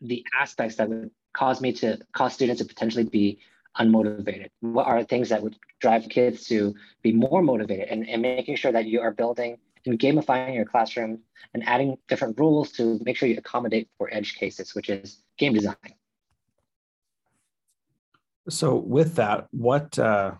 the 0.00 0.24
aspects 0.38 0.76
that 0.76 0.88
would 0.88 1.10
cause 1.32 1.60
me 1.60 1.72
to 1.72 1.98
cause 2.12 2.34
students 2.34 2.60
to 2.60 2.66
potentially 2.66 3.04
be 3.04 3.40
unmotivated? 3.78 4.48
What 4.60 4.86
are 4.86 5.04
things 5.04 5.28
that 5.28 5.42
would 5.42 5.56
drive 5.80 6.08
kids 6.08 6.46
to 6.48 6.74
be 7.02 7.12
more 7.12 7.42
motivated 7.42 7.88
and, 7.88 8.08
and 8.08 8.22
making 8.22 8.56
sure 8.56 8.72
that 8.72 8.86
you 8.86 9.00
are 9.00 9.12
building 9.12 9.58
and 9.86 9.98
gamifying 9.98 10.54
your 10.54 10.64
classroom 10.64 11.20
and 11.54 11.66
adding 11.66 11.96
different 12.08 12.38
rules 12.38 12.72
to 12.72 13.00
make 13.04 13.16
sure 13.16 13.28
you 13.28 13.36
accommodate 13.38 13.88
for 13.96 14.12
edge 14.12 14.34
cases, 14.34 14.74
which 14.74 14.90
is 14.90 15.22
game 15.38 15.54
design. 15.54 15.76
So 18.48 18.76
with 18.76 19.16
that, 19.16 19.46
what 19.50 19.98
uh, 19.98 20.32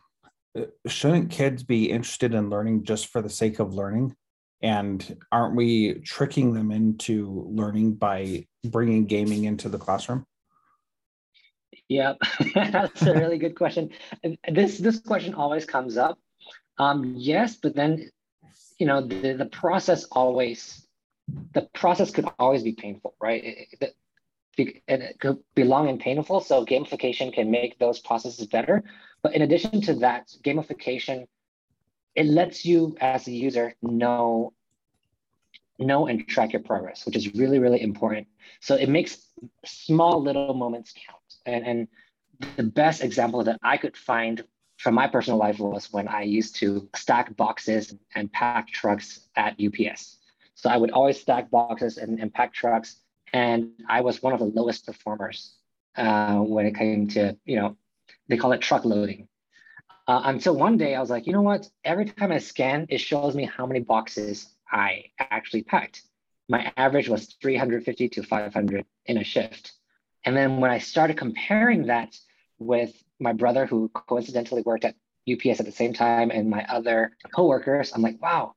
shouldn't 0.87 1.31
kids 1.31 1.63
be 1.63 1.91
interested 1.91 2.35
in 2.35 2.51
learning 2.51 2.85
just 2.85 3.09
for 3.09 3.23
the 3.23 3.29
sake 3.29 3.59
of 3.59 3.75
learning? 3.75 4.17
And 4.61 5.17
aren't 5.31 5.55
we 5.55 6.01
tricking 6.01 6.53
them 6.53 6.73
into 6.73 7.49
learning 7.49 7.95
by 7.95 8.47
bringing 8.65 9.07
gaming 9.07 9.45
into 9.45 9.69
the 9.69 9.79
classroom? 9.79 10.27
Yeah, 11.89 12.15
that's 12.55 13.03
a 13.03 13.15
really 13.15 13.39
good 13.39 13.55
question. 13.55 13.91
This 14.51 14.79
this 14.79 15.01
question 15.01 15.35
always 15.35 15.65
comes 15.65 15.97
up. 15.97 16.19
Um, 16.79 17.15
yes, 17.17 17.57
but 17.57 17.75
then 17.75 18.11
you 18.79 18.87
know 18.87 19.07
the, 19.07 19.35
the 19.35 19.47
process 19.47 20.05
always 20.05 20.87
the 21.53 21.63
process 21.75 22.11
could 22.11 22.27
always 22.39 22.63
be 22.63 22.73
painful 22.73 23.15
right 23.21 23.45
it, 23.45 23.95
it, 24.57 24.83
it 24.89 25.21
could 25.21 25.39
be 25.55 25.65
long 25.65 25.89
and 25.89 26.01
painful 26.01 26.41
so 26.41 26.65
gamification 26.65 27.33
can 27.33 27.51
make 27.51 27.79
those 27.79 27.99
processes 27.99 28.47
better 28.47 28.83
but 29.23 29.35
in 29.35 29.43
addition 29.43 29.81
to 29.81 29.95
that 29.95 30.29
gamification 30.43 31.27
it 32.15 32.27
lets 32.27 32.65
you 32.65 32.97
as 33.01 33.27
a 33.27 33.33
user 33.33 33.75
know 33.83 34.53
know 35.79 36.07
and 36.07 36.27
track 36.27 36.53
your 36.53 36.63
progress 36.63 37.07
which 37.07 37.17
is 37.17 37.35
really 37.35 37.59
really 37.59 37.81
important 37.81 38.27
so 38.61 38.75
it 38.75 38.89
makes 38.89 39.19
small 39.65 40.21
little 40.23 40.55
moments 40.55 40.93
count 41.07 41.35
and 41.47 41.67
and 41.67 41.89
the 42.57 42.63
best 42.65 43.03
example 43.03 43.45
that 43.45 43.59
i 43.63 43.77
could 43.77 43.97
find 43.97 44.45
from 44.79 44.95
my 44.95 45.09
personal 45.09 45.39
life 45.39 45.59
was 45.59 45.93
when 45.93 46.09
I 46.09 46.23
used 46.23 46.57
to 46.57 46.89
stack 46.95 47.37
boxes 47.37 47.95
and 48.15 48.33
pack 48.33 48.69
trucks 48.69 49.29
at 49.37 49.57
UPS. 49.61 50.19
So 50.55 50.71
I 50.71 50.77
would 50.77 50.93
always 50.93 51.21
stack 51.21 51.51
boxes 51.51 51.99
and, 51.99 52.19
and 52.21 52.33
pack 52.33 52.53
trucks, 52.53 52.97
and 53.33 53.71
I 53.89 54.01
was 54.01 54.23
one 54.23 54.33
of 54.33 54.39
the 54.39 54.47
lowest 54.47 54.87
performers 54.87 55.55
uh, 55.97 56.39
when 56.39 56.67
it 56.67 56.77
came 56.77 57.09
to, 57.09 57.37
you 57.45 57.57
know, 57.57 57.77
they 58.29 58.37
call 58.37 58.53
it 58.53 58.61
truck 58.61 58.85
loading. 58.85 59.28
Uh, 60.09 60.23
until 60.25 60.57
one 60.57 60.79
day 60.79 60.95
I 60.95 61.01
was 61.01 61.11
like, 61.11 61.27
you 61.27 61.35
know 61.35 61.43
what? 61.43 61.69
Every 61.85 62.07
time 62.07 62.33
I 62.33 62.39
scan, 62.39 62.87
it 62.89 62.97
shows 62.99 63.37
me 63.37 63.45
how 63.45 63.67
many 63.67 63.81
boxes 63.81 64.49
I 64.73 65.05
actually 65.21 65.65
packed. 65.65 66.03
My 66.49 66.73
average 66.79 67.11
was 67.11 67.37
350 67.43 68.09
to 68.09 68.23
500 68.23 68.87
in 69.05 69.19
a 69.19 69.25
shift. 69.25 69.73
And 70.25 70.35
then 70.35 70.61
when 70.61 70.71
I 70.71 70.79
started 70.79 71.19
comparing 71.19 71.87
that 71.87 72.17
with 72.59 72.95
my 73.21 73.35
brother, 73.35 73.67
who 73.67 73.91
coincidentally 73.91 74.63
worked 74.63 74.87
at 74.87 74.95
UPS 75.31 75.61
at 75.61 75.67
the 75.67 75.73
same 75.73 75.93
time, 75.93 76.31
and 76.31 76.49
my 76.49 76.65
other 76.71 77.15
coworkers, 77.35 77.93
I'm 77.93 78.01
like, 78.01 78.21
wow, 78.23 78.55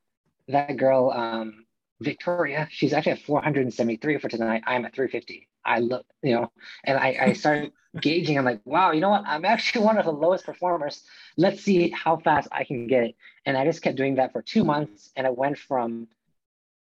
that 0.48 0.78
girl, 0.78 1.12
um, 1.12 1.66
Victoria, 2.02 2.68
she's 2.72 2.94
actually 2.94 3.14
at 3.14 3.22
473 3.22 4.18
for 4.18 4.28
tonight. 4.28 4.64
I'm 4.66 4.86
at 4.86 4.96
350. 4.96 5.48
I 5.64 5.80
look, 5.80 6.06
you 6.24 6.34
know, 6.34 6.52
and 6.84 6.98
I, 6.98 7.18
I 7.22 7.34
started 7.34 7.72
gauging. 8.02 8.38
I'm 8.38 8.46
like, 8.46 8.62
wow, 8.66 8.92
you 8.92 9.02
know 9.02 9.12
what? 9.12 9.24
I'm 9.26 9.46
actually 9.46 9.86
one 9.86 9.98
of 9.98 10.06
the 10.06 10.12
lowest 10.12 10.46
performers. 10.46 11.04
Let's 11.38 11.62
see 11.62 11.92
how 11.92 12.18
fast 12.18 12.48
I 12.52 12.64
can 12.64 12.88
get 12.88 13.04
it. 13.04 13.16
And 13.46 13.56
I 13.56 13.66
just 13.66 13.82
kept 13.82 13.98
doing 13.98 14.16
that 14.16 14.34
for 14.34 14.42
two 14.42 14.64
months. 14.64 15.12
And 15.16 15.28
it 15.28 15.38
went 15.38 15.58
from 15.58 16.08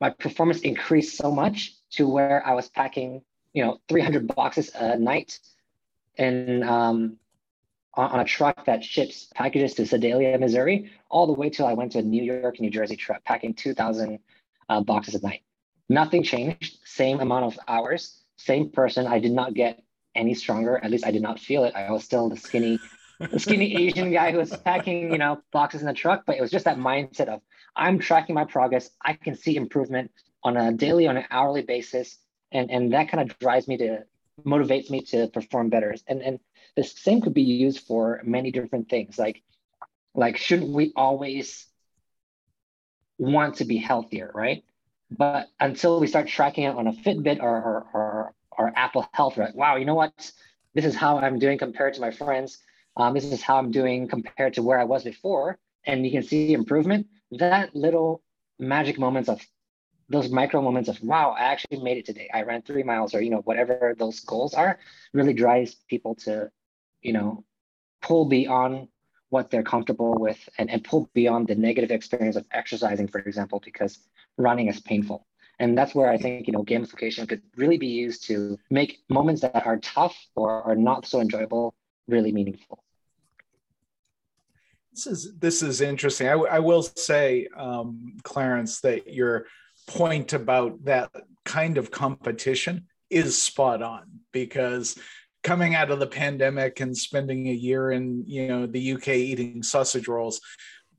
my 0.00 0.10
performance 0.10 0.60
increased 0.60 1.16
so 1.16 1.30
much 1.30 1.74
to 1.92 2.08
where 2.08 2.44
I 2.44 2.54
was 2.54 2.68
packing, 2.68 3.22
you 3.52 3.64
know, 3.64 3.78
300 3.88 4.26
boxes 4.26 4.70
a 4.74 4.98
night. 4.98 5.38
And 6.18 6.64
um, 6.64 7.18
on 7.94 8.18
a 8.18 8.24
truck 8.24 8.64
that 8.66 8.82
ships 8.82 9.28
packages 9.34 9.74
to 9.74 9.86
Sedalia, 9.86 10.36
Missouri, 10.38 10.90
all 11.08 11.26
the 11.26 11.32
way 11.32 11.50
till 11.50 11.66
I 11.66 11.74
went 11.74 11.92
to 11.92 11.98
a 11.98 12.02
New 12.02 12.22
York, 12.22 12.60
New 12.60 12.70
Jersey 12.70 12.96
truck 12.96 13.22
packing 13.24 13.54
2,000 13.54 14.18
uh, 14.68 14.80
boxes 14.80 15.14
at 15.14 15.22
night. 15.22 15.42
Nothing 15.88 16.22
changed, 16.22 16.78
same 16.84 17.20
amount 17.20 17.44
of 17.44 17.58
hours, 17.68 18.22
same 18.36 18.70
person. 18.70 19.06
I 19.06 19.18
did 19.18 19.32
not 19.32 19.54
get 19.54 19.82
any 20.14 20.34
stronger. 20.34 20.78
At 20.82 20.90
least 20.90 21.06
I 21.06 21.10
did 21.10 21.22
not 21.22 21.38
feel 21.38 21.64
it. 21.64 21.74
I 21.74 21.90
was 21.90 22.04
still 22.04 22.28
the 22.28 22.36
skinny, 22.36 22.78
the 23.18 23.38
skinny 23.38 23.74
Asian 23.86 24.12
guy 24.12 24.32
who 24.32 24.38
was 24.38 24.56
packing, 24.56 25.12
you 25.12 25.18
know, 25.18 25.40
boxes 25.52 25.80
in 25.82 25.86
the 25.86 25.92
truck. 25.92 26.24
But 26.26 26.36
it 26.36 26.40
was 26.40 26.50
just 26.50 26.64
that 26.64 26.78
mindset 26.78 27.28
of 27.28 27.40
I'm 27.76 27.98
tracking 27.98 28.34
my 28.34 28.44
progress. 28.44 28.90
I 29.02 29.14
can 29.14 29.34
see 29.34 29.56
improvement 29.56 30.10
on 30.42 30.56
a 30.56 30.72
daily, 30.72 31.06
on 31.06 31.16
an 31.16 31.24
hourly 31.30 31.62
basis, 31.62 32.16
and 32.52 32.70
and 32.70 32.92
that 32.92 33.08
kind 33.08 33.28
of 33.28 33.38
drives 33.38 33.68
me 33.68 33.76
to 33.78 34.04
motivates 34.44 34.90
me 34.90 35.00
to 35.02 35.28
perform 35.28 35.68
better. 35.70 35.94
And 36.06 36.22
and 36.22 36.40
the 36.76 36.84
same 36.84 37.20
could 37.20 37.34
be 37.34 37.42
used 37.42 37.80
for 37.80 38.20
many 38.24 38.50
different 38.50 38.88
things. 38.88 39.18
Like, 39.18 39.42
like 40.14 40.36
shouldn't 40.36 40.70
we 40.70 40.92
always 40.96 41.66
want 43.18 43.56
to 43.56 43.64
be 43.64 43.76
healthier, 43.76 44.30
right? 44.34 44.64
But 45.10 45.48
until 45.60 46.00
we 46.00 46.06
start 46.06 46.28
tracking 46.28 46.64
it 46.64 46.74
on 46.74 46.86
a 46.86 46.92
Fitbit 46.92 47.40
or, 47.40 47.48
or, 47.48 47.86
or, 47.94 48.34
or 48.58 48.72
Apple 48.76 49.08
Health, 49.12 49.36
right? 49.36 49.54
Wow, 49.54 49.76
you 49.76 49.84
know 49.84 49.94
what? 49.94 50.32
This 50.74 50.84
is 50.84 50.94
how 50.94 51.18
I'm 51.18 51.38
doing 51.38 51.58
compared 51.58 51.94
to 51.94 52.00
my 52.00 52.10
friends. 52.10 52.58
Um, 52.96 53.14
this 53.14 53.24
is 53.24 53.42
how 53.42 53.58
I'm 53.58 53.70
doing 53.70 54.08
compared 54.08 54.54
to 54.54 54.62
where 54.62 54.78
I 54.78 54.84
was 54.84 55.04
before. 55.04 55.58
And 55.84 56.04
you 56.04 56.10
can 56.10 56.22
see 56.22 56.52
improvement. 56.52 57.06
That 57.32 57.74
little 57.74 58.22
magic 58.58 58.98
moments 58.98 59.28
of 59.28 59.40
those 60.08 60.30
micro 60.30 60.60
moments 60.60 60.88
of 60.88 61.00
wow 61.02 61.34
i 61.38 61.44
actually 61.44 61.80
made 61.82 61.96
it 61.96 62.06
today 62.06 62.28
i 62.32 62.42
ran 62.42 62.62
three 62.62 62.82
miles 62.82 63.14
or 63.14 63.20
you 63.20 63.30
know 63.30 63.40
whatever 63.44 63.94
those 63.98 64.20
goals 64.20 64.54
are 64.54 64.78
really 65.12 65.32
drives 65.32 65.74
people 65.88 66.14
to 66.14 66.50
you 67.02 67.12
know 67.12 67.44
pull 68.02 68.26
beyond 68.26 68.88
what 69.34 69.50
they're 69.50 69.70
comfortable 69.74 70.14
with 70.26 70.40
and, 70.58 70.70
and 70.70 70.84
pull 70.84 71.10
beyond 71.12 71.48
the 71.48 71.56
negative 71.68 71.90
experience 71.90 72.36
of 72.36 72.44
exercising 72.60 73.08
for 73.08 73.20
example 73.30 73.60
because 73.64 73.92
running 74.46 74.68
is 74.68 74.80
painful 74.80 75.26
and 75.58 75.76
that's 75.78 75.94
where 75.94 76.08
i 76.16 76.16
think 76.16 76.46
you 76.46 76.52
know 76.52 76.64
gamification 76.72 77.28
could 77.28 77.42
really 77.56 77.78
be 77.86 77.92
used 78.04 78.20
to 78.28 78.58
make 78.70 78.90
moments 79.08 79.40
that 79.42 79.66
are 79.66 79.78
tough 79.78 80.16
or 80.36 80.62
are 80.68 80.76
not 80.76 81.04
so 81.04 81.20
enjoyable 81.20 81.74
really 82.06 82.32
meaningful 82.32 82.78
this 84.94 85.06
is 85.08 85.36
this 85.38 85.62
is 85.62 85.80
interesting. 85.80 86.28
I, 86.28 86.34
I 86.34 86.58
will 86.60 86.82
say, 86.82 87.48
um, 87.56 88.14
Clarence, 88.22 88.80
that 88.82 89.12
your 89.12 89.46
point 89.88 90.32
about 90.32 90.84
that 90.84 91.10
kind 91.44 91.78
of 91.78 91.90
competition 91.90 92.86
is 93.10 93.40
spot 93.40 93.82
on 93.82 94.04
because 94.32 94.96
coming 95.44 95.74
out 95.74 95.90
of 95.90 96.00
the 96.00 96.06
pandemic 96.06 96.80
and 96.80 96.96
spending 96.96 97.48
a 97.48 97.52
year 97.52 97.92
in 97.92 98.24
you 98.26 98.48
know 98.48 98.66
the 98.66 98.94
UK 98.94 99.08
eating 99.08 99.62
sausage 99.62 100.08
rolls, 100.08 100.40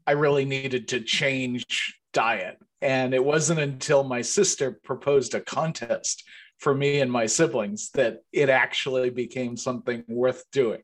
I 0.08 0.12
really 0.12 0.46
needed 0.46 0.88
to 0.90 1.02
change 1.02 2.00
diet. 2.14 2.58
And 2.82 3.14
it 3.14 3.26
wasn't 3.26 3.60
until 3.60 4.04
my 4.04 4.22
sister 4.22 4.80
proposed 4.84 5.34
a 5.34 5.42
contest 5.42 6.24
for 6.60 6.74
me 6.74 7.02
and 7.02 7.12
my 7.12 7.26
siblings 7.26 7.90
that 7.96 8.20
it 8.32 8.50
actually 8.50 9.10
became 9.10 9.58
something 9.58 10.04
worth 10.08 10.44
doing. 10.52 10.84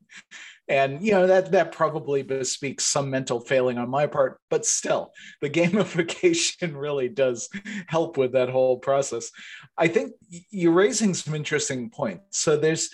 And 0.68 1.04
you 1.04 1.12
know 1.12 1.26
that 1.26 1.52
that 1.52 1.72
probably 1.72 2.22
bespeaks 2.22 2.84
some 2.84 3.10
mental 3.10 3.40
failing 3.40 3.78
on 3.78 3.90
my 3.90 4.06
part 4.06 4.38
but 4.50 4.66
still 4.66 5.12
the 5.40 5.50
gamification 5.50 6.76
really 6.86 7.08
does 7.08 7.48
help 7.86 8.16
with 8.16 8.32
that 8.32 8.48
whole 8.48 8.78
process. 8.78 9.30
I 9.78 9.88
think 9.88 10.12
you're 10.50 10.72
raising 10.72 11.14
some 11.14 11.34
interesting 11.34 11.90
points. 11.90 12.38
So 12.38 12.56
there's 12.56 12.90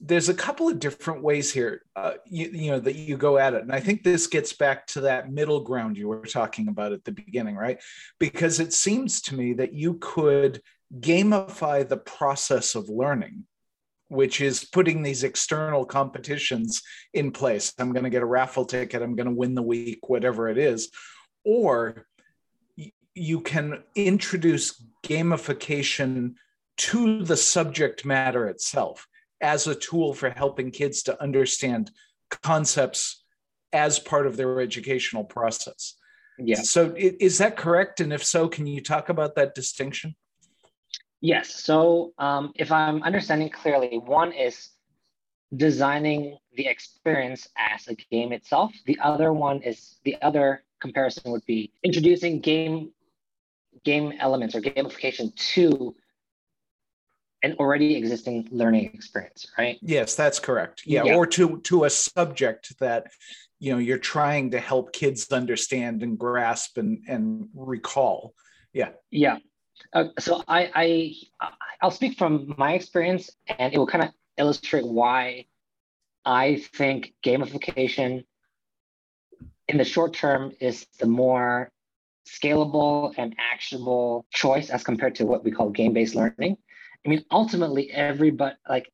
there's 0.00 0.30
a 0.30 0.34
couple 0.34 0.68
of 0.68 0.78
different 0.78 1.22
ways 1.22 1.52
here 1.52 1.82
uh, 1.96 2.14
you, 2.26 2.48
you 2.52 2.70
know 2.70 2.80
that 2.80 2.96
you 2.96 3.16
go 3.16 3.38
at 3.38 3.54
it 3.54 3.62
and 3.62 3.72
i 3.72 3.80
think 3.80 4.02
this 4.02 4.26
gets 4.26 4.52
back 4.52 4.86
to 4.86 5.02
that 5.02 5.30
middle 5.30 5.60
ground 5.62 5.96
you 5.96 6.08
were 6.08 6.24
talking 6.24 6.68
about 6.68 6.92
at 6.92 7.04
the 7.04 7.12
beginning 7.12 7.56
right 7.56 7.78
because 8.18 8.60
it 8.60 8.72
seems 8.72 9.20
to 9.20 9.34
me 9.34 9.52
that 9.52 9.74
you 9.74 9.94
could 10.00 10.60
gamify 11.00 11.86
the 11.86 11.96
process 11.96 12.74
of 12.74 12.88
learning 12.88 13.44
which 14.10 14.40
is 14.40 14.64
putting 14.64 15.02
these 15.02 15.22
external 15.22 15.84
competitions 15.84 16.82
in 17.14 17.30
place. 17.30 17.72
I'm 17.78 17.92
going 17.92 18.02
to 18.02 18.10
get 18.10 18.22
a 18.22 18.26
raffle 18.26 18.64
ticket, 18.64 19.02
I'm 19.02 19.14
going 19.14 19.28
to 19.28 19.34
win 19.34 19.54
the 19.54 19.62
week, 19.62 20.08
whatever 20.08 20.48
it 20.48 20.58
is. 20.58 20.90
Or 21.44 22.06
you 23.14 23.40
can 23.40 23.84
introduce 23.94 24.84
gamification 25.04 26.34
to 26.78 27.22
the 27.22 27.36
subject 27.36 28.04
matter 28.04 28.48
itself 28.48 29.06
as 29.40 29.66
a 29.66 29.74
tool 29.74 30.14
for 30.14 30.30
helping 30.30 30.70
kids 30.70 31.02
to 31.04 31.22
understand 31.22 31.90
concepts 32.42 33.24
as 33.72 33.98
part 33.98 34.26
of 34.26 34.36
their 34.36 34.60
educational 34.60 35.24
process. 35.24 35.94
Yeah. 36.38 36.56
So 36.56 36.94
is 36.96 37.38
that 37.38 37.56
correct? 37.56 38.00
And 38.00 38.12
if 38.12 38.24
so, 38.24 38.48
can 38.48 38.66
you 38.66 38.80
talk 38.80 39.08
about 39.08 39.34
that 39.36 39.54
distinction? 39.54 40.14
Yes. 41.20 41.62
So 41.62 42.12
um, 42.18 42.52
if 42.56 42.72
I'm 42.72 43.02
understanding 43.02 43.50
clearly, 43.50 43.98
one 43.98 44.32
is 44.32 44.70
designing 45.54 46.38
the 46.54 46.66
experience 46.66 47.46
as 47.58 47.88
a 47.88 47.94
game 47.94 48.32
itself. 48.32 48.72
The 48.86 48.98
other 49.02 49.32
one 49.32 49.62
is 49.62 49.96
the 50.04 50.16
other 50.22 50.64
comparison 50.80 51.30
would 51.32 51.44
be 51.46 51.72
introducing 51.82 52.40
game 52.40 52.92
game 53.84 54.12
elements 54.18 54.54
or 54.54 54.60
gamification 54.60 55.34
to 55.34 55.94
an 57.42 57.54
already 57.58 57.96
existing 57.96 58.48
learning 58.50 58.90
experience, 58.92 59.46
right? 59.56 59.78
Yes, 59.80 60.14
that's 60.14 60.38
correct. 60.38 60.82
Yeah, 60.84 61.04
yeah, 61.04 61.14
or 61.14 61.26
to 61.26 61.60
to 61.60 61.84
a 61.84 61.90
subject 61.90 62.78
that 62.78 63.06
you 63.58 63.72
know 63.72 63.78
you're 63.78 63.98
trying 63.98 64.50
to 64.50 64.60
help 64.60 64.92
kids 64.92 65.30
understand 65.32 66.02
and 66.02 66.18
grasp 66.18 66.78
and 66.78 67.02
and 67.08 67.48
recall. 67.54 68.34
Yeah. 68.72 68.90
Yeah. 69.10 69.38
Uh, 69.92 70.04
so 70.18 70.42
I, 70.46 70.70
I 70.74 71.48
I'll 71.80 71.90
speak 71.90 72.18
from 72.18 72.54
my 72.58 72.74
experience, 72.74 73.30
and 73.58 73.72
it 73.72 73.78
will 73.78 73.86
kind 73.86 74.04
of 74.04 74.10
illustrate 74.36 74.86
why 74.86 75.46
I 76.24 76.62
think 76.74 77.14
gamification 77.24 78.24
in 79.68 79.78
the 79.78 79.84
short 79.84 80.12
term 80.14 80.52
is 80.60 80.86
the 80.98 81.06
more 81.06 81.70
scalable 82.28 83.14
and 83.16 83.34
actionable 83.38 84.26
choice 84.30 84.70
as 84.70 84.84
compared 84.84 85.14
to 85.16 85.26
what 85.26 85.44
we 85.44 85.50
call 85.50 85.70
game-based 85.70 86.14
learning. 86.14 86.56
I 87.04 87.08
mean, 87.08 87.24
ultimately, 87.30 87.90
everybody 87.90 88.56
like 88.68 88.90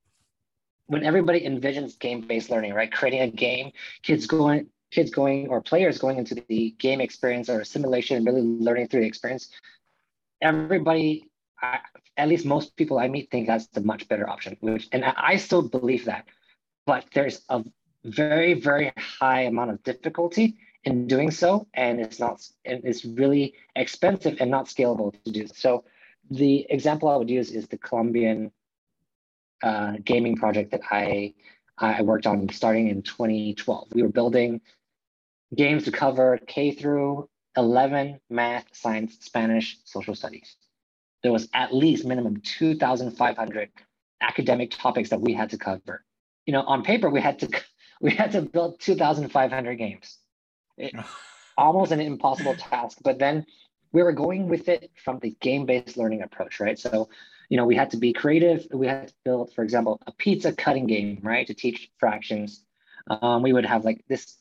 when 0.87 1.05
everybody 1.05 1.41
envisions 1.41 1.99
game-based 1.99 2.51
learning, 2.51 2.73
right? 2.73 2.93
Creating 2.93 3.21
a 3.23 3.29
game, 3.29 3.73
kids 4.03 4.27
going, 4.27 4.69
kids 4.93 5.11
going, 5.11 5.49
or 5.49 5.61
players 5.61 5.99
going 5.99 6.19
into 6.19 6.37
the 6.49 6.71
game 6.79 7.01
experience 7.01 7.49
or 7.49 7.65
simulation, 7.65 8.17
and 8.17 8.27
really 8.27 8.43
learning 8.43 8.89
through 8.89 9.01
the 9.01 9.07
experience 9.07 9.51
everybody, 10.43 11.29
I, 11.61 11.79
at 12.17 12.29
least 12.29 12.45
most 12.45 12.77
people 12.77 12.99
I 12.99 13.09
meet, 13.09 13.31
think 13.31 13.47
that's 13.47 13.67
the 13.69 13.81
much 13.81 14.09
better 14.09 14.29
option. 14.29 14.57
Which, 14.61 14.89
and 14.93 15.05
I 15.05 15.37
still 15.37 15.63
believe 15.63 16.07
that, 16.07 16.27
but 16.87 17.05
there's 17.15 17.43
a 17.49 17.65
very 18.05 18.55
very 18.55 18.93
high 18.97 19.43
amount 19.43 19.71
of 19.71 19.83
difficulty 19.83 20.57
in 20.85 21.09
doing 21.09 21.31
so, 21.31 21.67
and 21.75 22.01
it's 22.01 22.21
not, 22.21 22.47
and 22.65 22.83
it's 22.85 23.05
really 23.05 23.55
expensive 23.75 24.37
and 24.41 24.51
not 24.51 24.67
scalable 24.67 25.13
to 25.25 25.33
do. 25.33 25.47
So, 25.49 25.85
the 26.31 26.67
example 26.71 27.09
I 27.09 27.17
would 27.17 27.31
use 27.31 27.51
is 27.51 27.69
the 27.69 27.79
Colombian 27.79 28.53
uh, 29.63 29.95
gaming 30.05 30.37
project 30.37 30.71
that 30.73 30.83
I 30.91 31.35
I 31.79 32.03
worked 32.03 32.27
on 32.27 32.49
starting 32.49 32.89
in 32.89 33.03
2012. 33.03 33.89
We 33.93 34.03
were 34.03 34.09
building 34.09 34.61
games 35.55 35.85
to 35.85 35.93
cover 35.93 36.39
K 36.47 36.71
through 36.71 37.29
11 37.57 38.21
math, 38.31 38.65
science, 38.73 39.19
Spanish, 39.21 39.79
social 39.85 40.15
studies. 40.15 40.57
There 41.23 41.33
was 41.33 41.49
at 41.53 41.75
least 41.75 42.07
minimum 42.07 42.41
2,500 42.41 43.71
academic 44.21 44.71
topics 44.71 45.11
that 45.11 45.21
we 45.21 45.35
had 45.35 45.51
to 45.51 45.59
cover. 45.59 46.05
You 46.47 46.53
know, 46.53 46.63
on 46.63 46.83
paper, 46.83 47.11
we 47.11 47.21
had 47.21 47.39
to 47.41 47.49
we 48.01 48.11
had 48.11 48.33
to 48.33 48.43
build 48.43 48.81
2,500 48.81 49.75
games. 49.77 50.19
It, 50.77 50.95
almost 51.59 51.93
an 51.93 52.01
impossible 52.01 52.55
task, 52.55 52.99
but 53.03 53.19
then 53.19 53.47
we 53.93 54.03
were 54.03 54.13
going 54.13 54.49
with 54.49 54.69
it 54.69 54.91
from 55.03 55.19
the 55.21 55.37
game-based 55.41 55.97
learning 55.97 56.23
approach, 56.23 56.61
right? 56.61 56.79
So, 56.79 57.09
you 57.49 57.57
know, 57.57 57.65
we 57.65 57.77
had 57.77 57.91
to 57.91 57.97
be 57.97 58.13
creative. 58.13 58.67
We 58.73 58.87
had 58.87 59.09
to 59.09 59.15
build, 59.25 59.53
for 59.55 59.63
example, 59.63 60.01
a 60.07 60.13
pizza 60.13 60.53
cutting 60.53 60.87
game, 60.87 61.21
right, 61.23 61.47
to 61.47 61.55
teach 61.55 61.91
fractions. 61.99 62.63
Um, 63.09 63.43
we 63.43 63.53
would 63.53 63.67
have 63.67 63.85
like 63.85 64.05
this 64.09 64.37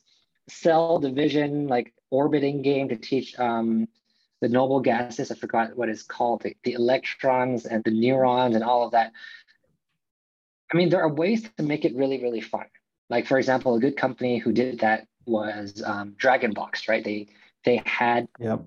cell 0.48 1.00
division, 1.00 1.68
like 1.68 1.94
orbiting 2.10 2.62
game 2.62 2.90
to 2.90 2.96
teach 2.96 3.38
um, 3.40 3.88
the 4.42 4.50
noble 4.50 4.80
gases. 4.80 5.32
I 5.32 5.36
forgot 5.36 5.76
what 5.76 5.90
it's 5.90 6.04
called, 6.04 6.42
the, 6.42 6.56
the 6.64 6.74
electrons 6.74 7.66
and 7.66 7.84
the 7.84 7.92
neurons 7.92 8.56
and 8.56 8.64
all 8.64 8.86
of 8.86 8.92
that. 8.92 9.12
I 10.74 10.78
mean, 10.78 10.90
there 10.90 11.02
are 11.02 11.14
ways 11.14 11.48
to 11.58 11.64
make 11.64 11.86
it 11.86 11.96
really, 11.96 12.22
really 12.22 12.42
fun. 12.42 12.66
Like, 13.10 13.28
for 13.28 13.38
example, 13.38 13.76
a 13.76 13.80
good 13.80 13.98
company 13.98 14.40
who 14.40 14.52
did 14.52 14.80
that 14.80 15.08
was 15.26 15.84
um, 15.86 16.16
DragonBox, 16.20 16.90
right? 16.90 17.04
They 17.04 17.28
they 17.64 17.82
had 17.86 18.28
yep. 18.40 18.64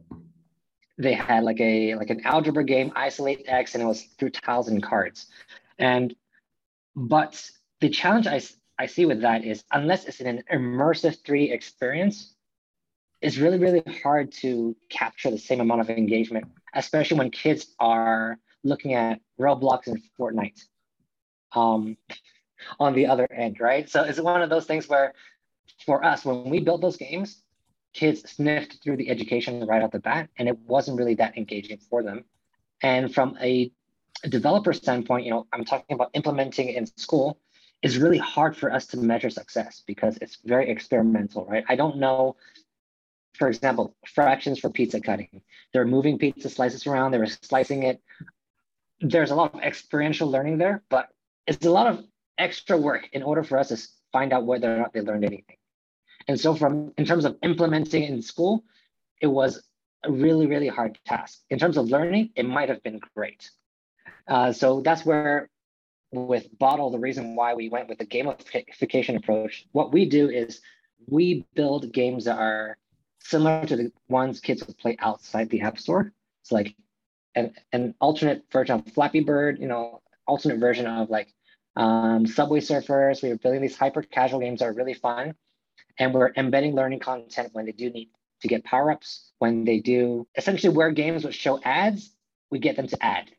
They 0.98 1.14
had 1.14 1.44
like 1.44 1.60
a 1.60 1.94
like 1.94 2.10
an 2.10 2.24
algebra 2.24 2.64
game, 2.64 2.92
isolate 2.96 3.44
X, 3.46 3.74
and 3.74 3.82
it 3.82 3.86
was 3.86 4.02
through 4.18 4.30
tiles 4.30 4.68
and 4.68 4.82
cards. 4.82 5.26
And 5.78 6.14
but 6.96 7.50
the 7.80 7.88
challenge 7.88 8.26
I 8.26 8.40
I 8.78 8.86
see 8.86 9.06
with 9.06 9.22
that 9.22 9.44
is 9.44 9.64
unless 9.72 10.06
it's 10.06 10.20
an 10.20 10.42
immersive 10.52 11.24
3 11.24 11.50
experience, 11.50 12.34
it's 13.20 13.36
really, 13.36 13.58
really 13.58 13.82
hard 14.02 14.32
to 14.32 14.76
capture 14.88 15.30
the 15.30 15.38
same 15.38 15.60
amount 15.60 15.80
of 15.80 15.90
engagement, 15.90 16.46
especially 16.74 17.18
when 17.18 17.30
kids 17.30 17.74
are 17.80 18.38
looking 18.62 18.94
at 18.94 19.20
Roblox 19.40 19.86
and 19.88 20.00
Fortnite 20.18 20.60
um, 21.52 21.96
on 22.78 22.94
the 22.94 23.06
other 23.06 23.26
end, 23.32 23.58
right? 23.60 23.88
So 23.88 24.04
it's 24.04 24.20
one 24.20 24.42
of 24.42 24.50
those 24.50 24.66
things 24.66 24.88
where 24.88 25.14
for 25.84 26.04
us, 26.04 26.24
when 26.24 26.44
we 26.44 26.60
built 26.60 26.80
those 26.80 26.96
games, 26.96 27.42
kids 27.98 28.30
sniffed 28.30 28.80
through 28.80 28.96
the 28.96 29.10
education 29.10 29.66
right 29.66 29.82
off 29.82 29.90
the 29.90 29.98
bat, 29.98 30.28
and 30.38 30.48
it 30.48 30.56
wasn't 30.60 30.96
really 30.96 31.14
that 31.16 31.36
engaging 31.36 31.78
for 31.90 32.04
them. 32.04 32.24
And 32.80 33.12
from 33.12 33.36
a 33.40 33.72
developer 34.28 34.72
standpoint, 34.72 35.24
you 35.24 35.32
know, 35.32 35.48
I'm 35.52 35.64
talking 35.64 35.94
about 35.96 36.10
implementing 36.14 36.68
in 36.68 36.86
school 36.86 37.40
is 37.82 37.98
really 37.98 38.18
hard 38.18 38.56
for 38.56 38.72
us 38.72 38.86
to 38.88 38.96
measure 38.96 39.30
success 39.30 39.82
because 39.84 40.16
it's 40.22 40.38
very 40.44 40.70
experimental, 40.70 41.44
right? 41.46 41.64
I 41.68 41.74
don't 41.74 41.96
know, 41.98 42.36
for 43.34 43.48
example, 43.48 43.96
fractions 44.06 44.60
for 44.60 44.70
pizza 44.70 45.00
cutting. 45.00 45.42
They're 45.72 45.84
moving 45.96 46.18
pizza 46.18 46.50
slices 46.50 46.86
around, 46.86 47.10
they're 47.10 47.26
slicing 47.26 47.82
it. 47.82 48.00
There's 49.00 49.32
a 49.32 49.34
lot 49.34 49.54
of 49.54 49.60
experiential 49.60 50.30
learning 50.30 50.58
there, 50.58 50.82
but 50.88 51.08
it's 51.48 51.66
a 51.66 51.70
lot 51.70 51.88
of 51.88 52.04
extra 52.36 52.76
work 52.76 53.08
in 53.12 53.24
order 53.24 53.42
for 53.42 53.58
us 53.58 53.68
to 53.68 53.78
find 54.12 54.32
out 54.32 54.46
whether 54.46 54.72
or 54.72 54.78
not 54.78 54.92
they 54.92 55.00
learned 55.00 55.24
anything. 55.24 55.57
And 56.28 56.38
so 56.38 56.54
from 56.54 56.92
in 56.98 57.04
terms 57.04 57.24
of 57.24 57.36
implementing 57.42 58.04
in 58.04 58.22
school, 58.22 58.64
it 59.20 59.26
was 59.26 59.62
a 60.04 60.12
really, 60.12 60.46
really 60.46 60.68
hard 60.68 60.98
task. 61.04 61.40
In 61.50 61.58
terms 61.58 61.76
of 61.76 61.86
learning, 61.86 62.30
it 62.36 62.44
might 62.44 62.68
have 62.68 62.82
been 62.82 63.00
great. 63.16 63.50
Uh, 64.28 64.52
so 64.52 64.80
that's 64.82 65.04
where 65.04 65.48
with 66.12 66.46
Boddle, 66.58 66.92
the 66.92 66.98
reason 66.98 67.34
why 67.34 67.54
we 67.54 67.68
went 67.68 67.88
with 67.88 67.98
the 67.98 68.06
gamification 68.06 69.16
approach, 69.16 69.66
what 69.72 69.92
we 69.92 70.08
do 70.08 70.28
is 70.28 70.60
we 71.06 71.46
build 71.54 71.92
games 71.92 72.24
that 72.26 72.38
are 72.38 72.78
similar 73.20 73.66
to 73.66 73.76
the 73.76 73.92
ones 74.08 74.40
kids 74.40 74.66
would 74.66 74.78
play 74.78 74.96
outside 75.00 75.50
the 75.50 75.62
app 75.62 75.78
store. 75.78 76.12
It's 76.42 76.52
like 76.52 76.76
an, 77.34 77.54
an 77.72 77.94
alternate 78.00 78.44
version 78.52 78.76
of 78.78 78.92
Flappy 78.92 79.20
Bird, 79.20 79.58
you 79.58 79.66
know, 79.66 80.00
alternate 80.26 80.58
version 80.58 80.86
of 80.86 81.10
like 81.10 81.32
um, 81.76 82.26
Subway 82.26 82.60
Surfers. 82.60 83.22
We 83.22 83.30
are 83.30 83.36
building 83.36 83.62
these 83.62 83.76
hyper 83.76 84.02
casual 84.02 84.40
games 84.40 84.60
that 84.60 84.66
are 84.66 84.72
really 84.72 84.94
fun. 84.94 85.34
And 85.98 86.14
we're 86.14 86.32
embedding 86.36 86.74
learning 86.74 87.00
content 87.00 87.50
when 87.52 87.66
they 87.66 87.72
do 87.72 87.90
need 87.90 88.10
to 88.42 88.48
get 88.48 88.64
power 88.64 88.90
ups, 88.92 89.32
when 89.38 89.64
they 89.64 89.80
do 89.80 90.26
essentially 90.36 90.72
where 90.72 90.90
games 90.90 91.24
would 91.24 91.34
show 91.34 91.60
ads, 91.62 92.10
we 92.50 92.58
get 92.58 92.76
them 92.76 92.86
to 92.86 93.04
add. 93.04 93.30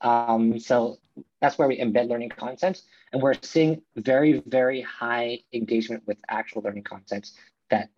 Um, 0.00 0.58
so 0.58 0.98
that's 1.40 1.58
where 1.58 1.68
we 1.68 1.78
embed 1.78 2.08
learning 2.08 2.30
content. 2.30 2.82
And 3.12 3.22
we're 3.22 3.34
seeing 3.42 3.82
very, 3.96 4.42
very 4.46 4.80
high 4.80 5.40
engagement 5.52 6.02
with 6.06 6.18
actual 6.28 6.62
learning 6.62 6.82
content 6.82 7.30
that 7.70 7.90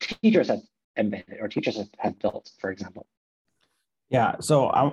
teachers 0.00 0.48
have 0.48 0.62
embedded 0.96 1.38
or 1.40 1.48
teachers 1.48 1.76
have, 1.76 1.88
have 1.98 2.18
built, 2.18 2.50
for 2.58 2.70
example. 2.70 3.06
Yeah, 4.08 4.36
so 4.40 4.68
I 4.68 4.92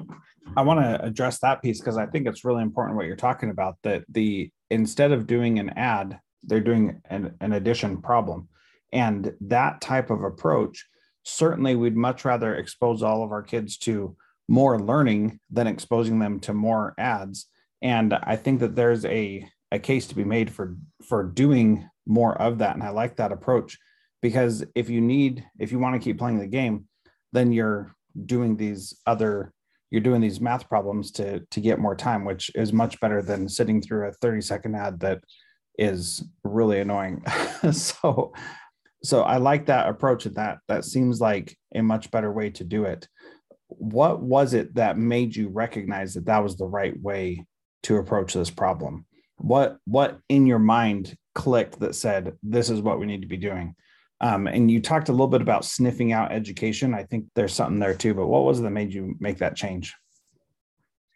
I 0.55 0.61
want 0.61 0.79
to 0.79 1.03
address 1.03 1.39
that 1.39 1.61
piece 1.61 1.79
because 1.79 1.97
I 1.97 2.05
think 2.05 2.25
it's 2.25 2.45
really 2.45 2.61
important 2.61 2.95
what 2.95 3.05
you're 3.05 3.15
talking 3.17 3.49
about. 3.49 3.75
That 3.83 4.05
the 4.09 4.49
instead 4.69 5.11
of 5.11 5.27
doing 5.27 5.59
an 5.59 5.71
ad, 5.71 6.19
they're 6.43 6.59
doing 6.59 7.01
an, 7.05 7.35
an 7.41 7.53
addition 7.53 8.01
problem, 8.01 8.47
and 8.91 9.33
that 9.41 9.81
type 9.81 10.09
of 10.09 10.23
approach 10.23 10.85
certainly 11.23 11.75
we'd 11.75 11.95
much 11.95 12.25
rather 12.25 12.55
expose 12.55 13.03
all 13.03 13.23
of 13.23 13.31
our 13.31 13.43
kids 13.43 13.77
to 13.77 14.15
more 14.47 14.79
learning 14.79 15.39
than 15.51 15.67
exposing 15.67 16.19
them 16.19 16.39
to 16.39 16.53
more 16.53 16.95
ads. 16.97 17.45
And 17.81 18.13
I 18.13 18.35
think 18.35 18.59
that 18.61 18.75
there's 18.75 19.05
a 19.05 19.47
a 19.71 19.77
case 19.77 20.07
to 20.07 20.15
be 20.15 20.23
made 20.23 20.51
for 20.51 20.75
for 21.07 21.23
doing 21.23 21.87
more 22.07 22.35
of 22.41 22.57
that, 22.57 22.75
and 22.75 22.83
I 22.83 22.89
like 22.89 23.17
that 23.17 23.31
approach 23.31 23.77
because 24.21 24.63
if 24.75 24.89
you 24.89 25.01
need 25.01 25.45
if 25.59 25.71
you 25.71 25.79
want 25.79 25.95
to 25.95 26.03
keep 26.03 26.17
playing 26.17 26.39
the 26.39 26.47
game, 26.47 26.87
then 27.31 27.51
you're 27.51 27.95
doing 28.25 28.57
these 28.57 28.99
other 29.05 29.53
you're 29.91 30.01
doing 30.01 30.21
these 30.21 30.41
math 30.41 30.67
problems 30.67 31.11
to 31.11 31.41
to 31.51 31.61
get 31.61 31.79
more 31.79 31.95
time 31.95 32.25
which 32.25 32.51
is 32.55 32.73
much 32.73 32.99
better 32.99 33.21
than 33.21 33.47
sitting 33.47 33.81
through 33.81 34.07
a 34.07 34.11
30 34.11 34.41
second 34.41 34.75
ad 34.75 34.99
that 34.99 35.19
is 35.79 36.23
really 36.43 36.79
annoying. 36.79 37.23
So 37.73 38.31
so 39.03 39.21
i 39.23 39.35
like 39.35 39.65
that 39.65 39.89
approach 39.89 40.25
and 40.25 40.35
that. 40.35 40.59
That 40.69 40.85
seems 40.85 41.19
like 41.19 41.57
a 41.75 41.81
much 41.81 42.09
better 42.09 42.31
way 42.31 42.51
to 42.51 42.63
do 42.63 42.85
it. 42.85 43.07
What 43.67 44.21
was 44.21 44.53
it 44.53 44.75
that 44.75 44.97
made 44.97 45.35
you 45.35 45.49
recognize 45.49 46.13
that 46.13 46.25
that 46.27 46.43
was 46.43 46.55
the 46.55 46.65
right 46.65 46.97
way 47.01 47.45
to 47.83 47.97
approach 47.97 48.33
this 48.33 48.49
problem? 48.49 49.05
What 49.37 49.77
what 49.85 50.19
in 50.29 50.45
your 50.45 50.59
mind 50.59 51.17
clicked 51.35 51.79
that 51.81 51.95
said 51.95 52.37
this 52.43 52.69
is 52.69 52.81
what 52.81 52.99
we 52.99 53.05
need 53.05 53.21
to 53.21 53.27
be 53.27 53.37
doing 53.37 53.75
um, 54.21 54.47
and 54.47 54.69
you 54.69 54.81
talked 54.81 55.09
a 55.09 55.13
little 55.13 55.27
bit 55.27 55.41
about 55.41 55.63
sniffing 55.63 56.11
out 56.11 56.31
education. 56.31 56.93
I 56.93 57.03
think 57.03 57.25
there's 57.35 57.53
something 57.53 57.79
there 57.79 57.93
too, 57.93 58.13
but 58.13 58.27
what 58.27 58.43
was 58.43 58.59
it 58.59 58.63
that 58.63 58.71
made 58.71 58.93
you 58.93 59.15
make 59.19 59.37
that 59.37 59.55
change? 59.55 59.95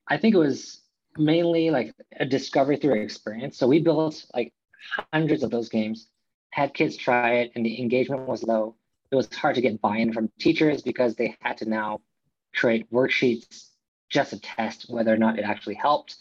I 0.08 0.18
think 0.18 0.36
it 0.36 0.40
was 0.40 0.82
mainly 1.18 1.70
like 1.70 1.94
a 2.20 2.26
discovery 2.26 2.78
through 2.78 3.02
experience. 3.02 3.58
So 3.58 3.68
we 3.68 3.80
built 3.80 4.26
like 4.34 4.54
hundreds 5.12 5.44
of 5.44 5.52
those 5.52 5.70
games, 5.70 6.08
had 6.50 6.74
kids 6.74 6.98
try 6.98 7.36
it, 7.36 7.52
and 7.56 7.66
the 7.66 7.82
engagement 7.82 8.28
was 8.28 8.44
low. 8.44 8.76
It 9.12 9.16
was 9.16 9.34
hard 9.34 9.56
to 9.56 9.62
get 9.62 9.82
buy-in 9.82 10.14
from 10.14 10.32
teachers 10.40 10.82
because 10.82 11.16
they 11.16 11.36
had 11.42 11.58
to 11.58 11.70
now 11.70 12.02
create 12.56 12.92
worksheets 12.92 13.70
just 14.10 14.32
to 14.32 14.40
test 14.40 14.86
whether 14.90 15.14
or 15.14 15.18
not 15.18 15.40
it 15.40 15.46
actually 15.46 15.76
helped. 15.76 16.16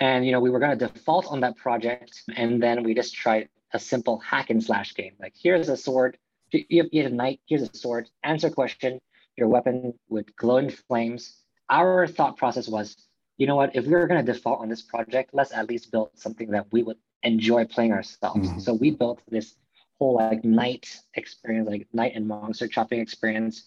And 0.00 0.26
you 0.26 0.32
know, 0.32 0.40
we 0.40 0.50
were 0.50 0.58
going 0.58 0.76
to 0.76 0.86
default 0.86 1.26
on 1.26 1.40
that 1.40 1.56
project, 1.56 2.22
and 2.36 2.62
then 2.62 2.82
we 2.82 2.94
just 2.94 3.14
tried 3.14 3.48
a 3.72 3.78
simple 3.78 4.18
hack 4.18 4.50
and 4.50 4.62
slash 4.62 4.94
game. 4.94 5.12
Like 5.20 5.34
here's 5.40 5.68
a 5.68 5.76
sword, 5.76 6.18
you 6.50 6.82
have, 6.82 6.90
you 6.92 7.02
have 7.02 7.12
a 7.12 7.14
knight, 7.14 7.40
here's 7.46 7.62
a 7.62 7.76
sword, 7.76 8.08
answer 8.22 8.50
question, 8.50 9.00
your 9.36 9.48
weapon 9.48 9.94
would 10.08 10.34
glow 10.36 10.58
in 10.58 10.70
flames. 10.70 11.36
Our 11.68 12.06
thought 12.06 12.36
process 12.36 12.68
was, 12.68 12.96
you 13.36 13.46
know 13.46 13.56
what, 13.56 13.74
if 13.74 13.84
we 13.86 13.92
were 13.92 14.06
going 14.06 14.24
to 14.24 14.32
default 14.32 14.60
on 14.60 14.68
this 14.68 14.82
project, 14.82 15.30
let's 15.32 15.52
at 15.52 15.68
least 15.68 15.90
build 15.90 16.10
something 16.14 16.50
that 16.50 16.66
we 16.72 16.82
would 16.82 16.98
enjoy 17.22 17.64
playing 17.64 17.92
ourselves. 17.92 18.48
Mm-hmm. 18.48 18.60
So 18.60 18.74
we 18.74 18.90
built 18.90 19.20
this 19.28 19.54
whole 19.98 20.14
like 20.14 20.44
knight 20.44 21.00
experience, 21.14 21.68
like 21.68 21.88
knight 21.92 22.12
and 22.14 22.28
monster 22.28 22.68
chopping 22.68 23.00
experience. 23.00 23.64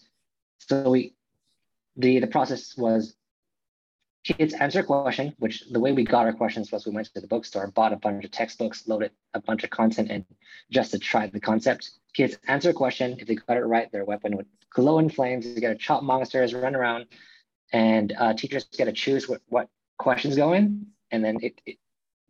So 0.58 0.90
we, 0.90 1.14
the 1.96 2.20
the 2.20 2.26
process 2.26 2.76
was 2.76 3.14
kids 4.24 4.54
answer 4.54 4.80
a 4.80 4.84
question, 4.84 5.34
which 5.38 5.64
the 5.70 5.80
way 5.80 5.92
we 5.92 6.04
got 6.04 6.26
our 6.26 6.32
questions 6.32 6.70
was 6.70 6.86
we 6.86 6.92
went 6.92 7.12
to 7.14 7.20
the 7.20 7.26
bookstore, 7.26 7.66
bought 7.68 7.92
a 7.92 7.96
bunch 7.96 8.24
of 8.24 8.30
textbooks, 8.30 8.86
loaded 8.86 9.10
a 9.34 9.40
bunch 9.40 9.64
of 9.64 9.70
content 9.70 10.10
in 10.10 10.24
just 10.70 10.90
to 10.90 10.98
try 10.98 11.26
the 11.26 11.40
concept. 11.40 11.90
Kids 12.14 12.38
answer 12.46 12.70
a 12.70 12.74
question. 12.74 13.16
If 13.18 13.26
they 13.26 13.36
got 13.36 13.56
it 13.56 13.64
right, 13.64 13.90
their 13.90 14.04
weapon 14.04 14.36
would 14.36 14.46
glow 14.70 14.98
in 14.98 15.08
flames. 15.08 15.46
You 15.46 15.60
get 15.60 15.70
to 15.70 15.76
chop 15.76 16.02
monsters, 16.02 16.52
run 16.52 16.74
around, 16.74 17.06
and 17.72 18.14
uh, 18.18 18.34
teachers 18.34 18.64
get 18.76 18.86
to 18.86 18.92
choose 18.92 19.28
what, 19.28 19.40
what 19.48 19.68
questions 19.98 20.36
go 20.36 20.52
in, 20.52 20.86
and 21.10 21.24
then 21.24 21.38
it, 21.42 21.60
it, 21.66 21.78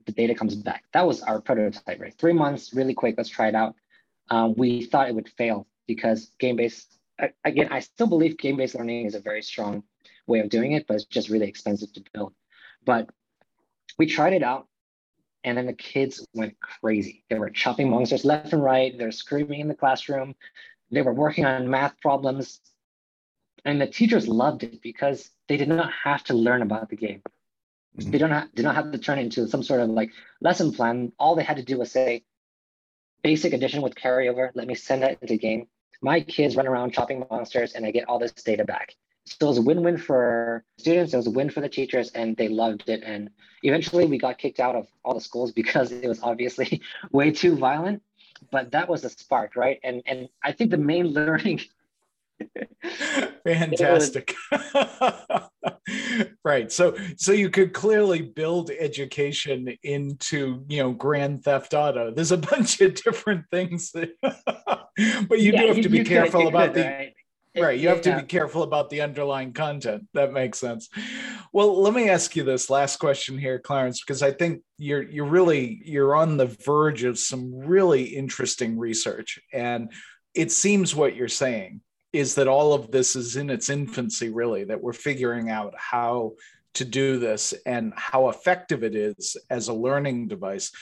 the 0.06 0.12
data 0.12 0.34
comes 0.34 0.54
back. 0.54 0.84
That 0.92 1.06
was 1.06 1.22
our 1.22 1.40
prototype, 1.40 2.00
right? 2.00 2.14
Three 2.18 2.32
months, 2.32 2.72
really 2.74 2.94
quick. 2.94 3.14
Let's 3.16 3.28
try 3.28 3.48
it 3.48 3.54
out. 3.54 3.74
Um, 4.30 4.54
we 4.56 4.84
thought 4.84 5.08
it 5.08 5.14
would 5.14 5.28
fail 5.28 5.66
because 5.86 6.30
game-based. 6.38 6.98
Again, 7.44 7.68
I 7.70 7.80
still 7.80 8.06
believe 8.06 8.38
game-based 8.38 8.76
learning 8.76 9.06
is 9.06 9.14
a 9.14 9.20
very 9.20 9.42
strong 9.42 9.82
way 10.26 10.40
of 10.40 10.48
doing 10.48 10.72
it, 10.72 10.86
but 10.86 10.94
it's 10.94 11.04
just 11.04 11.28
really 11.28 11.48
expensive 11.48 11.92
to 11.94 12.04
build. 12.12 12.32
But 12.84 13.10
we 13.98 14.06
tried 14.06 14.34
it 14.34 14.42
out 14.42 14.68
and 15.44 15.56
then 15.56 15.66
the 15.66 15.72
kids 15.72 16.24
went 16.34 16.58
crazy. 16.60 17.24
They 17.28 17.38
were 17.38 17.50
chopping 17.50 17.90
monsters 17.90 18.24
left 18.24 18.52
and 18.52 18.62
right. 18.62 18.96
They're 18.96 19.10
screaming 19.10 19.60
in 19.60 19.68
the 19.68 19.74
classroom. 19.74 20.34
They 20.90 21.02
were 21.02 21.12
working 21.12 21.44
on 21.44 21.68
math 21.68 22.00
problems. 22.00 22.60
And 23.68 23.80
the 23.80 23.86
teachers 23.86 24.26
loved 24.26 24.62
it 24.62 24.80
because 24.82 25.30
they 25.48 25.56
did 25.56 25.68
not 25.68 25.92
have 26.04 26.24
to 26.24 26.34
learn 26.34 26.62
about 26.62 26.88
the 26.88 26.96
game. 26.96 27.22
Mm-hmm. 27.98 28.10
They 28.10 28.18
don't 28.18 28.30
have, 28.30 28.54
did 28.54 28.64
not 28.64 28.74
have 28.74 28.92
to 28.92 28.98
turn 28.98 29.18
it 29.18 29.22
into 29.22 29.46
some 29.46 29.62
sort 29.62 29.80
of 29.80 29.90
like 29.90 30.10
lesson 30.40 30.72
plan. 30.72 31.12
All 31.18 31.34
they 31.34 31.44
had 31.44 31.58
to 31.58 31.62
do 31.62 31.78
was 31.78 31.92
say, 31.92 32.24
basic 33.22 33.52
addition 33.52 33.82
with 33.82 33.94
carryover. 33.94 34.50
Let 34.54 34.66
me 34.66 34.74
send 34.74 35.02
that 35.02 35.18
into 35.22 35.36
game. 35.36 35.68
My 36.00 36.20
kids 36.20 36.56
run 36.56 36.66
around 36.66 36.92
chopping 36.92 37.24
monsters 37.30 37.74
and 37.74 37.84
I 37.84 37.90
get 37.90 38.08
all 38.08 38.18
this 38.18 38.32
data 38.32 38.64
back 38.64 38.94
so 39.28 39.46
it 39.46 39.48
was 39.48 39.58
a 39.58 39.62
win-win 39.62 39.98
for 39.98 40.64
students. 40.78 41.12
It 41.12 41.16
was 41.16 41.26
a 41.26 41.30
win 41.30 41.50
for 41.50 41.60
the 41.60 41.68
teachers, 41.68 42.10
and 42.10 42.36
they 42.36 42.48
loved 42.48 42.88
it. 42.88 43.02
And 43.04 43.30
eventually, 43.62 44.06
we 44.06 44.18
got 44.18 44.38
kicked 44.38 44.60
out 44.60 44.74
of 44.74 44.86
all 45.04 45.14
the 45.14 45.20
schools 45.20 45.52
because 45.60 45.92
it 45.92 46.08
was 46.08 46.20
obviously 46.22 46.82
way 47.12 47.30
too 47.30 47.56
violent. 47.56 48.02
But 48.50 48.70
that 48.72 48.88
was 48.88 49.04
a 49.04 49.10
spark, 49.10 49.56
right? 49.56 49.80
And 49.82 50.02
and 50.06 50.28
I 50.42 50.52
think 50.52 50.70
the 50.70 50.78
main 50.78 51.06
learning. 51.12 51.60
Fantastic. 53.44 54.34
right. 56.44 56.70
So 56.70 56.96
so 57.16 57.32
you 57.32 57.50
could 57.50 57.72
clearly 57.72 58.22
build 58.22 58.70
education 58.70 59.76
into, 59.82 60.64
you 60.68 60.82
know, 60.82 60.92
grand 60.92 61.44
theft 61.44 61.74
auto. 61.74 62.12
There's 62.12 62.32
a 62.32 62.36
bunch 62.50 62.80
of 62.80 62.94
different 62.94 63.44
things 63.50 63.92
that, 63.92 64.10
but 65.28 65.40
you 65.40 65.52
yeah, 65.52 65.62
do 65.62 65.68
have 65.68 65.80
to 65.82 65.88
be 65.88 66.04
careful 66.04 66.48
about 66.48 66.74
the 66.74 66.82
right 66.82 67.14
right 67.56 67.78
you 67.78 67.88
have 67.88 68.00
to 68.02 68.16
be 68.16 68.22
careful 68.22 68.62
about 68.62 68.90
the 68.90 69.00
underlying 69.00 69.52
content 69.52 70.06
that 70.14 70.32
makes 70.32 70.58
sense 70.58 70.88
well 71.52 71.80
let 71.80 71.94
me 71.94 72.08
ask 72.08 72.36
you 72.36 72.44
this 72.44 72.70
last 72.70 72.98
question 72.98 73.38
here 73.38 73.58
clarence 73.58 74.00
because 74.00 74.22
i 74.22 74.30
think 74.30 74.62
you're 74.76 75.02
you're 75.02 75.24
really 75.24 75.80
you're 75.84 76.14
on 76.14 76.36
the 76.36 76.46
verge 76.64 77.04
of 77.04 77.18
some 77.18 77.52
really 77.54 78.04
interesting 78.04 78.78
research 78.78 79.38
and 79.52 79.90
it 80.34 80.52
seems 80.52 80.94
what 80.94 81.16
you're 81.16 81.28
saying 81.28 81.80
is 82.18 82.34
that 82.34 82.48
all 82.48 82.72
of 82.72 82.90
this 82.90 83.14
is 83.14 83.36
in 83.36 83.48
its 83.48 83.70
infancy 83.70 84.28
really 84.28 84.64
that 84.64 84.82
we're 84.82 84.92
figuring 84.92 85.50
out 85.50 85.74
how 85.76 86.32
to 86.74 86.84
do 86.84 87.18
this 87.18 87.54
and 87.64 87.92
how 87.96 88.28
effective 88.28 88.82
it 88.82 88.94
is 88.94 89.36
as 89.50 89.68
a 89.68 89.72
learning 89.72 90.28
device 90.28 90.72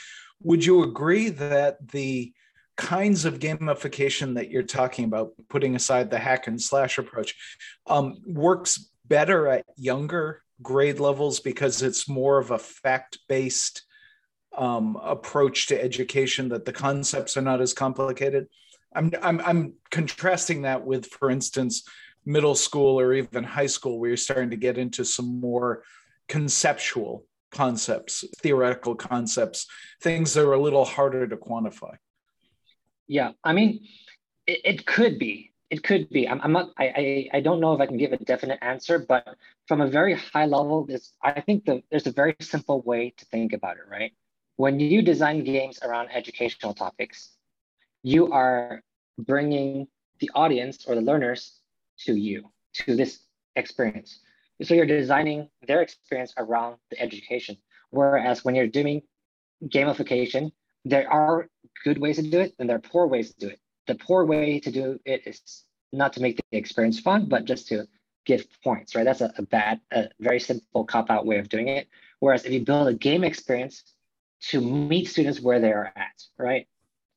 would 0.43 0.65
you 0.65 0.83
agree 0.83 1.31
that 1.31 1.89
the 1.89 2.33
kinds 2.77 3.25
of 3.25 3.39
gamification 3.39 4.35
that 4.35 4.51
you're 4.51 4.63
talking 4.63 5.07
about, 5.07 5.33
putting 5.49 5.75
aside 5.75 6.11
the 6.11 6.19
hack 6.19 6.47
and 6.47 6.61
slash 6.61 6.99
approach, 6.99 7.35
um, 7.87 8.21
works 8.27 8.91
better 9.07 9.49
at 9.49 9.65
younger 9.77 10.43
grade 10.63 11.01
levels 11.01 11.41
because 11.41 11.83
it's 11.83 12.09
more 12.09 12.39
of 12.39 12.51
a 12.51 12.59
fact 12.59 13.19
based 13.29 13.83
um, 14.57 14.99
approach 15.03 15.67
to 15.67 15.83
education, 15.83 16.49
that 16.49 16.65
the 16.65 16.73
concepts 16.73 17.37
are 17.37 17.43
not 17.43 17.61
as 17.61 17.75
complicated. 17.75 18.47
I'm, 18.97 19.13
I'm, 19.23 19.41
I'm 19.41 19.75
contrasting 19.91 20.63
that 20.63 20.85
with, 20.85 21.07
for 21.07 21.31
instance, 21.31 21.85
middle 22.25 22.55
school 22.55 22.99
or 22.99 23.13
even 23.13 23.45
high 23.45 23.69
school, 23.69 23.99
where 23.99 24.09
you're 24.11 24.17
starting 24.17 24.51
to 24.51 24.57
get 24.57 24.79
into 24.79 25.05
some 25.05 25.41
more 25.41 25.83
conceptual 26.29 27.25
concepts, 27.53 28.25
theoretical 28.39 28.95
concepts, 28.95 29.67
things 30.03 30.35
that 30.35 30.45
are 30.45 30.55
a 30.55 30.61
little 30.61 30.85
harder 30.85 31.27
to 31.29 31.37
quantify. 31.37 31.95
Yeah, 33.07 33.33
I 33.45 33.53
mean, 33.53 33.87
it, 34.47 34.61
it 34.65 34.87
could 34.87 35.19
be. 35.19 35.53
it 35.71 35.83
could 35.83 36.09
be. 36.11 36.29
I'm, 36.29 36.41
I'm 36.43 36.53
not. 36.53 36.71
I, 36.79 36.85
I 36.85 37.29
I 37.39 37.41
don't 37.41 37.61
know 37.61 37.75
if 37.75 37.81
I 37.81 37.87
can 37.87 37.97
give 37.97 38.13
a 38.13 38.19
definite 38.19 38.59
answer, 38.63 38.99
but 38.99 39.37
from 39.67 39.81
a 39.81 39.87
very 39.87 40.15
high 40.15 40.47
level, 40.47 40.87
this 40.87 41.13
I 41.23 41.41
think 41.41 41.65
the, 41.65 41.83
there's 41.91 42.07
a 42.07 42.13
very 42.13 42.37
simple 42.41 42.83
way 42.83 43.13
to 43.17 43.25
think 43.27 43.53
about 43.53 43.77
it. 43.77 43.85
Right, 43.91 44.13
when 44.57 44.79
you 44.79 45.03
design 45.03 45.45
games 45.45 45.79
around 45.83 46.09
educational 46.13 46.75
topics, 46.75 47.36
you 48.07 48.31
are 48.31 48.83
bringing 49.19 49.89
the 50.21 50.31
audience 50.33 50.85
or 50.87 50.95
the 50.95 51.01
learners 51.01 51.59
to 51.99 52.15
you 52.15 52.49
to 52.73 52.95
this 52.95 53.19
experience. 53.57 54.21
So 54.63 54.75
you're 54.75 54.87
designing 54.87 55.49
their 55.67 55.83
experience 55.83 56.33
around 56.39 56.77
the 56.93 57.01
education. 57.01 57.57
Whereas 57.91 58.45
when 58.45 58.55
you're 58.55 58.69
doing 58.69 59.03
gamification, 59.65 60.53
there 60.85 61.13
are 61.13 61.49
good 61.83 61.99
ways 61.99 62.15
to 62.17 62.23
do 62.23 62.39
it 62.39 62.55
and 62.61 62.69
there 62.69 62.77
are 62.77 62.91
poor 62.93 63.09
ways 63.09 63.35
to 63.35 63.41
do 63.41 63.49
it. 63.49 63.59
The 63.89 63.97
poor 63.97 64.25
way 64.25 64.61
to 64.61 64.71
do 64.71 65.01
it 65.05 65.27
is 65.27 65.65
not 65.93 66.13
to 66.13 66.21
make 66.21 66.37
the 66.37 66.59
experience 66.59 67.01
fun, 67.01 67.27
but 67.29 67.45
just 67.45 67.67
to 67.69 67.89
give 68.25 68.47
points, 68.63 68.95
right? 68.95 69.05
That's 69.05 69.21
a, 69.21 69.33
a 69.37 69.43
bad, 69.43 69.81
a 69.91 70.11
very 70.21 70.39
simple 70.39 70.85
cop 70.85 71.11
out 71.11 71.27
way 71.27 71.39
of 71.39 71.49
doing 71.49 71.67
it. 71.67 71.89
Whereas 72.21 72.45
if 72.45 72.53
you 72.53 72.65
build 72.65 72.87
a 72.87 72.95
game 72.95 73.25
experience 73.25 73.83
to 74.51 74.61
meet 74.61 75.09
students 75.09 75.41
where 75.41 75.59
they 75.59 75.73
are 75.73 75.93
at, 75.97 76.23
right? 76.39 76.69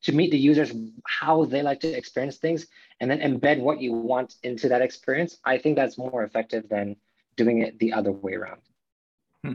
To 0.03 0.13
meet 0.13 0.31
the 0.31 0.37
users 0.37 0.73
how 1.05 1.43
they 1.45 1.61
like 1.61 1.81
to 1.81 1.89
experience 1.89 2.37
things 2.37 2.67
and 3.01 3.11
then 3.11 3.19
embed 3.19 3.59
what 3.59 3.81
you 3.81 3.93
want 3.93 4.35
into 4.43 4.69
that 4.69 4.81
experience, 4.81 5.37
I 5.43 5.57
think 5.57 5.75
that's 5.75 5.97
more 5.97 6.23
effective 6.23 6.69
than 6.69 6.95
doing 7.35 7.61
it 7.61 7.77
the 7.79 7.93
other 7.93 8.11
way 8.11 8.33
around. 8.33 8.61
Hmm. 9.43 9.53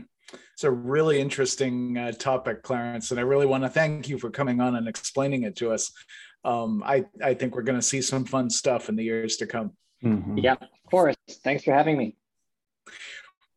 It's 0.53 0.63
a 0.63 0.71
really 0.71 1.19
interesting 1.19 1.97
uh, 1.97 2.11
topic, 2.11 2.63
Clarence, 2.63 3.11
and 3.11 3.19
I 3.19 3.23
really 3.23 3.45
want 3.45 3.63
to 3.63 3.69
thank 3.69 4.07
you 4.07 4.17
for 4.17 4.29
coming 4.29 4.61
on 4.61 4.75
and 4.75 4.87
explaining 4.87 5.43
it 5.43 5.55
to 5.57 5.71
us. 5.71 5.91
Um, 6.43 6.83
I, 6.85 7.05
I 7.23 7.33
think 7.33 7.55
we're 7.55 7.63
going 7.63 7.79
to 7.79 7.85
see 7.85 8.01
some 8.01 8.23
fun 8.23 8.49
stuff 8.49 8.87
in 8.87 8.95
the 8.95 9.03
years 9.03 9.37
to 9.37 9.47
come. 9.47 9.71
Mm-hmm. 10.03 10.37
Yeah, 10.37 10.53
of 10.53 10.91
course. 10.91 11.15
Thanks 11.43 11.63
for 11.63 11.73
having 11.73 11.97
me. 11.97 12.15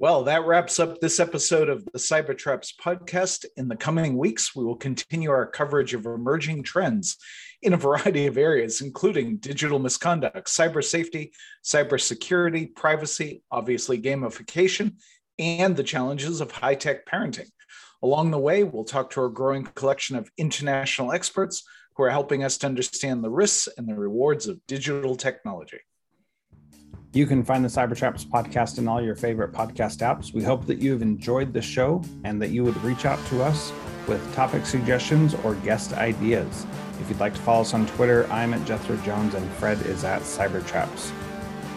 Well, 0.01 0.23
that 0.25 0.47
wraps 0.47 0.79
up 0.79 1.01
this 1.01 1.19
episode 1.19 1.69
of 1.69 1.85
the 1.87 1.99
Cybertraps 1.99 2.75
podcast. 2.81 3.45
In 3.57 3.67
the 3.67 3.75
coming 3.75 4.17
weeks, 4.17 4.55
we 4.55 4.65
will 4.65 4.77
continue 4.77 5.29
our 5.29 5.45
coverage 5.45 5.93
of 5.93 6.07
emerging 6.07 6.63
trends 6.63 7.17
in 7.63 7.73
a 7.73 7.77
variety 7.77 8.27
of 8.27 8.39
areas, 8.39 8.81
including 8.81 9.39
digital 9.39 9.81
misconduct, 9.81 10.47
cyber 10.47 10.85
safety, 10.85 11.33
cybersecurity, 11.65 12.73
privacy, 12.77 13.43
obviously 13.51 14.01
gamification, 14.01 14.93
and 15.41 15.75
the 15.75 15.83
challenges 15.83 16.41
of 16.41 16.53
high 16.53 16.77
tech 16.77 17.05
parenting. 17.05 17.51
Along 18.01 18.31
the 18.31 18.39
way, 18.39 18.63
we'll 18.63 18.85
talk 18.85 19.11
to 19.11 19.23
our 19.23 19.29
growing 19.29 19.65
collection 19.65 20.15
of 20.15 20.31
international 20.39 21.11
experts 21.11 21.65
who 21.97 22.05
are 22.05 22.11
helping 22.11 22.45
us 22.45 22.57
to 22.59 22.69
understand 22.69 23.25
the 23.25 23.31
risks 23.31 23.69
and 23.77 23.89
the 23.89 23.97
rewards 23.97 24.47
of 24.47 24.65
digital 24.69 25.17
technology. 25.17 25.81
You 27.15 27.25
can 27.25 27.43
find 27.43 27.65
the 27.65 27.69
Cybertraps 27.69 28.27
podcast 28.27 28.77
in 28.77 28.87
all 28.87 29.01
your 29.01 29.15
favorite 29.15 29.51
podcast 29.51 30.01
apps. 30.01 30.35
We 30.35 30.43
hope 30.43 30.67
that 30.67 30.77
you 30.77 30.93
have 30.93 31.01
enjoyed 31.01 31.55
the 31.55 31.63
show 31.63 32.03
and 32.25 32.41
that 32.43 32.51
you 32.51 32.65
would 32.65 32.77
reach 32.85 33.07
out 33.07 33.19
to 33.29 33.43
us 33.43 33.73
with 34.07 34.35
topic 34.35 34.67
suggestions 34.67 35.35
or 35.43 35.55
guest 35.57 35.95
ideas. 35.95 36.67
If 37.01 37.09
you'd 37.09 37.19
like 37.19 37.33
to 37.33 37.41
follow 37.41 37.63
us 37.63 37.73
on 37.73 37.87
Twitter, 37.87 38.31
I'm 38.31 38.53
at 38.53 38.67
Jethro 38.67 38.97
Jones 38.99 39.35
and 39.35 39.51
Fred 39.53 39.81
is 39.87 40.05
at 40.05 40.21
Cybertraps. 40.21 41.11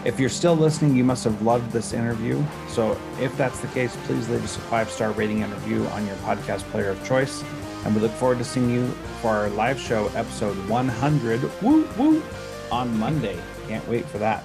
If 0.04 0.20
you're 0.20 0.28
still 0.28 0.54
listening, 0.54 0.94
you 0.94 1.04
must 1.04 1.24
have 1.24 1.40
loved 1.40 1.70
this 1.70 1.94
interview. 1.94 2.44
So 2.68 3.00
if 3.18 3.34
that's 3.38 3.60
the 3.60 3.68
case, 3.68 3.96
please 4.04 4.28
leave 4.28 4.44
us 4.44 4.58
a 4.58 4.60
five 4.60 4.90
star 4.90 5.12
rating 5.12 5.42
and 5.42 5.52
review 5.54 5.86
on 5.88 6.06
your 6.06 6.16
podcast 6.16 6.60
player 6.70 6.90
of 6.90 7.02
choice. 7.06 7.42
And 7.86 7.94
we 7.94 8.02
look 8.02 8.12
forward 8.12 8.36
to 8.38 8.44
seeing 8.44 8.68
you 8.68 8.86
for 9.22 9.28
our 9.28 9.48
live 9.48 9.80
show, 9.80 10.08
episode 10.08 10.56
100, 10.68 11.62
woo 11.62 11.88
woo, 11.96 12.22
on 12.70 12.94
Monday. 12.98 13.38
Can't 13.66 13.88
wait 13.88 14.04
for 14.04 14.18
that. 14.18 14.44